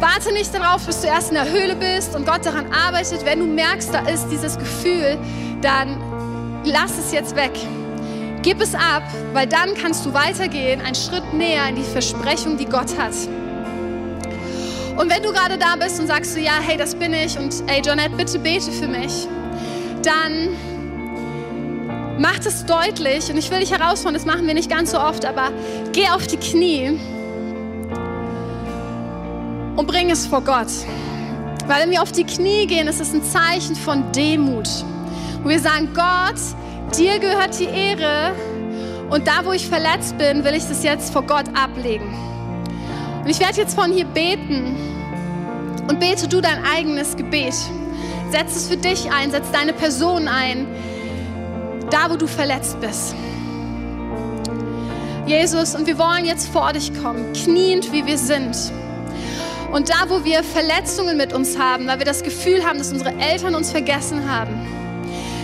Warte 0.00 0.32
nicht 0.32 0.54
darauf, 0.54 0.86
bis 0.86 1.02
du 1.02 1.08
erst 1.08 1.28
in 1.28 1.34
der 1.34 1.50
Höhle 1.50 1.76
bist 1.76 2.16
und 2.16 2.26
Gott 2.26 2.46
daran 2.46 2.72
arbeitet. 2.72 3.26
Wenn 3.26 3.40
du 3.40 3.44
merkst, 3.44 3.92
da 3.92 4.08
ist 4.08 4.26
dieses 4.28 4.58
Gefühl, 4.58 5.18
dann 5.60 6.00
lass 6.64 6.96
es 6.98 7.12
jetzt 7.12 7.36
weg. 7.36 7.52
Gib 8.40 8.62
es 8.62 8.74
ab, 8.74 9.02
weil 9.34 9.46
dann 9.46 9.74
kannst 9.74 10.06
du 10.06 10.14
weitergehen, 10.14 10.80
einen 10.80 10.94
Schritt 10.94 11.34
näher 11.34 11.68
in 11.68 11.76
die 11.76 11.82
Versprechung, 11.82 12.56
die 12.56 12.64
Gott 12.64 12.96
hat. 12.96 13.12
Und 14.96 15.10
wenn 15.10 15.22
du 15.22 15.32
gerade 15.32 15.58
da 15.58 15.76
bist 15.76 16.00
und 16.00 16.06
sagst 16.06 16.36
du, 16.36 16.40
ja, 16.40 16.58
hey, 16.60 16.76
das 16.76 16.94
bin 16.94 17.12
ich 17.12 17.38
und 17.38 17.54
ey, 17.66 17.82
Jonette, 17.82 18.16
bitte 18.16 18.38
bete 18.38 18.70
für 18.72 18.88
mich, 18.88 19.28
dann 20.02 20.48
mach 22.18 22.38
es 22.38 22.64
deutlich 22.64 23.30
und 23.30 23.36
ich 23.36 23.50
will 23.50 23.60
dich 23.60 23.72
herausfordern, 23.72 24.14
das 24.14 24.24
machen 24.24 24.46
wir 24.46 24.54
nicht 24.54 24.70
ganz 24.70 24.92
so 24.92 24.98
oft, 24.98 25.24
aber 25.24 25.50
geh 25.92 26.08
auf 26.08 26.26
die 26.26 26.38
Knie 26.38 26.98
und 29.76 29.86
bring 29.86 30.10
es 30.10 30.26
vor 30.26 30.40
Gott. 30.40 30.68
Weil 31.66 31.82
wenn 31.82 31.90
wir 31.90 32.02
auf 32.02 32.12
die 32.12 32.24
Knie 32.24 32.66
gehen, 32.66 32.88
ist 32.88 33.00
es 33.00 33.12
ein 33.12 33.22
Zeichen 33.22 33.74
von 33.74 34.10
Demut. 34.12 34.68
Wo 35.42 35.48
wir 35.48 35.60
sagen, 35.60 35.90
Gott, 35.94 36.40
Dir 36.94 37.18
gehört 37.18 37.58
die 37.58 37.64
Ehre 37.64 38.32
und 39.10 39.26
da, 39.26 39.44
wo 39.44 39.52
ich 39.52 39.68
verletzt 39.68 40.16
bin, 40.16 40.44
will 40.44 40.54
ich 40.54 40.64
das 40.64 40.82
jetzt 40.82 41.12
vor 41.12 41.22
Gott 41.22 41.44
ablegen. 41.54 42.06
Und 43.26 43.32
ich 43.32 43.40
werde 43.40 43.56
jetzt 43.56 43.74
von 43.74 43.92
hier 43.92 44.04
beten 44.04 44.76
und 45.88 45.98
bete 45.98 46.28
du 46.28 46.40
dein 46.40 46.64
eigenes 46.64 47.16
Gebet. 47.16 47.56
Setz 48.30 48.54
es 48.54 48.68
für 48.68 48.76
dich 48.76 49.10
ein, 49.10 49.32
setz 49.32 49.50
deine 49.50 49.72
Person 49.72 50.28
ein, 50.28 50.68
da, 51.90 52.08
wo 52.08 52.14
du 52.14 52.28
verletzt 52.28 52.80
bist. 52.80 53.16
Jesus, 55.26 55.74
und 55.74 55.88
wir 55.88 55.98
wollen 55.98 56.24
jetzt 56.24 56.46
vor 56.50 56.72
dich 56.72 56.92
kommen, 57.02 57.32
kniend 57.32 57.90
wie 57.90 58.06
wir 58.06 58.16
sind. 58.16 58.56
Und 59.72 59.88
da, 59.88 60.08
wo 60.08 60.24
wir 60.24 60.44
Verletzungen 60.44 61.16
mit 61.16 61.32
uns 61.32 61.58
haben, 61.58 61.88
weil 61.88 61.98
wir 61.98 62.06
das 62.06 62.22
Gefühl 62.22 62.64
haben, 62.64 62.78
dass 62.78 62.92
unsere 62.92 63.12
Eltern 63.18 63.56
uns 63.56 63.72
vergessen 63.72 64.30
haben, 64.30 64.54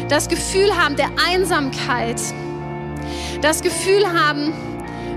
das 0.09 0.29
Gefühl 0.29 0.71
haben 0.77 0.95
der 0.95 1.11
Einsamkeit, 1.29 2.21
das 3.41 3.61
Gefühl 3.61 4.07
haben, 4.07 4.53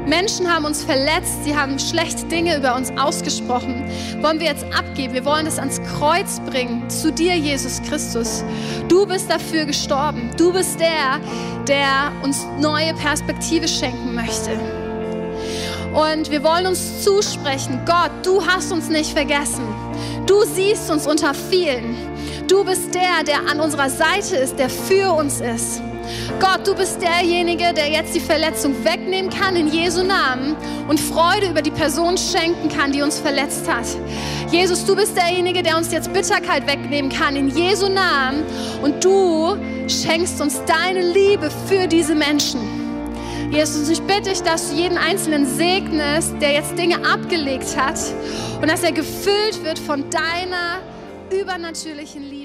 Menschen 0.06 0.52
haben 0.52 0.65
uns 0.65 0.84
verletzt, 0.84 1.44
sie 1.44 1.56
haben 1.56 1.80
schlechte 1.80 2.26
Dinge 2.26 2.58
über 2.58 2.76
uns 2.76 2.91
ausgesprochen, 2.96 3.89
wollen 4.22 4.39
wir 4.39 4.48
jetzt 4.48 4.65
abgeben. 4.65 5.13
Wir 5.13 5.26
wollen 5.26 5.48
es 5.48 5.58
ans 5.58 5.82
Kreuz 5.98 6.39
bringen, 6.41 6.88
zu 6.89 7.12
dir, 7.12 7.36
Jesus 7.36 7.82
Christus. 7.82 8.44
Du 8.88 9.08
bist 9.08 9.30
dafür 9.30 9.65
gestorben. 9.65 10.30
Du 10.38 10.54
bist 10.54 10.80
der, 10.80 11.20
der 11.68 12.12
uns 12.22 12.46
neue 12.60 12.94
Perspektive 12.94 13.68
schenken 13.68 14.13
möchte. 14.13 14.52
Und 15.94 16.30
wir 16.30 16.44
wollen 16.44 16.68
uns 16.68 17.04
zusprechen, 17.04 17.82
Gott, 17.86 18.12
du 18.22 18.46
hast 18.46 18.72
uns 18.72 18.89
nicht 18.89 19.12
vergessen. 19.12 19.63
Du 20.28 20.44
siehst 20.44 20.91
uns 20.91 21.08
unter 21.08 21.34
vielen. 21.34 21.96
Du 22.48 22.63
bist 22.63 22.94
der, 22.94 23.24
der 23.26 23.50
an 23.50 23.60
unserer 23.60 23.89
Seite 23.89 24.36
ist, 24.36 24.60
der 24.60 24.70
für 24.70 25.12
uns 25.13 25.41
ist. 25.41 25.82
Gott, 26.39 26.67
du 26.67 26.75
bist 26.75 27.01
derjenige, 27.01 27.73
der 27.73 27.89
jetzt 27.89 28.13
die 28.13 28.19
Verletzung 28.19 28.84
wegnehmen 28.84 29.30
kann 29.30 29.56
in 29.56 29.67
Jesu 29.67 30.04
Namen 30.04 30.56
und 30.88 30.99
Freude 30.99 31.49
über 31.49 31.62
die 31.62 31.71
Person 31.71 32.17
schenken 32.17 32.69
kann, 32.69 32.91
die 32.91 33.01
uns 33.01 33.19
verletzt 33.19 33.71
hat. 33.71 33.86
Jesus, 34.51 34.86
du 34.86 34.95
bist 34.95 35.15
derjenige, 35.15 35.63
der 35.63 35.78
uns 35.78 35.91
jetzt 35.91 36.12
Bitterkeit 36.13 36.67
wegnehmen 36.67 37.12
kann 37.12 37.36
in 37.36 37.49
Jesu 37.49 37.89
Namen 37.89 38.43
und 38.84 39.04
du 39.04 39.58
schenkst 39.88 40.41
uns 40.41 40.62
deine 40.65 41.01
Liebe 41.01 41.49
für 41.67 41.88
diese 41.88 42.15
Menschen. 42.15 42.86
Jesus, 43.51 43.89
ich 43.89 44.01
bitte 44.01 44.32
dich, 44.32 44.41
dass 44.41 44.69
du 44.69 44.75
jeden 44.75 44.97
Einzelnen 44.97 45.45
segnest, 45.45 46.34
der 46.41 46.54
jetzt 46.54 46.78
Dinge 46.78 46.97
abgelegt 47.06 47.78
hat 47.78 47.99
und 48.62 48.69
dass 48.69 48.84
er 48.84 48.91
gefüllt 48.91 49.63
wird 49.63 49.80
von 49.80 50.10
deiner 50.10 50.80
übernatürlichen 51.32 52.23
Liebe. 52.23 52.45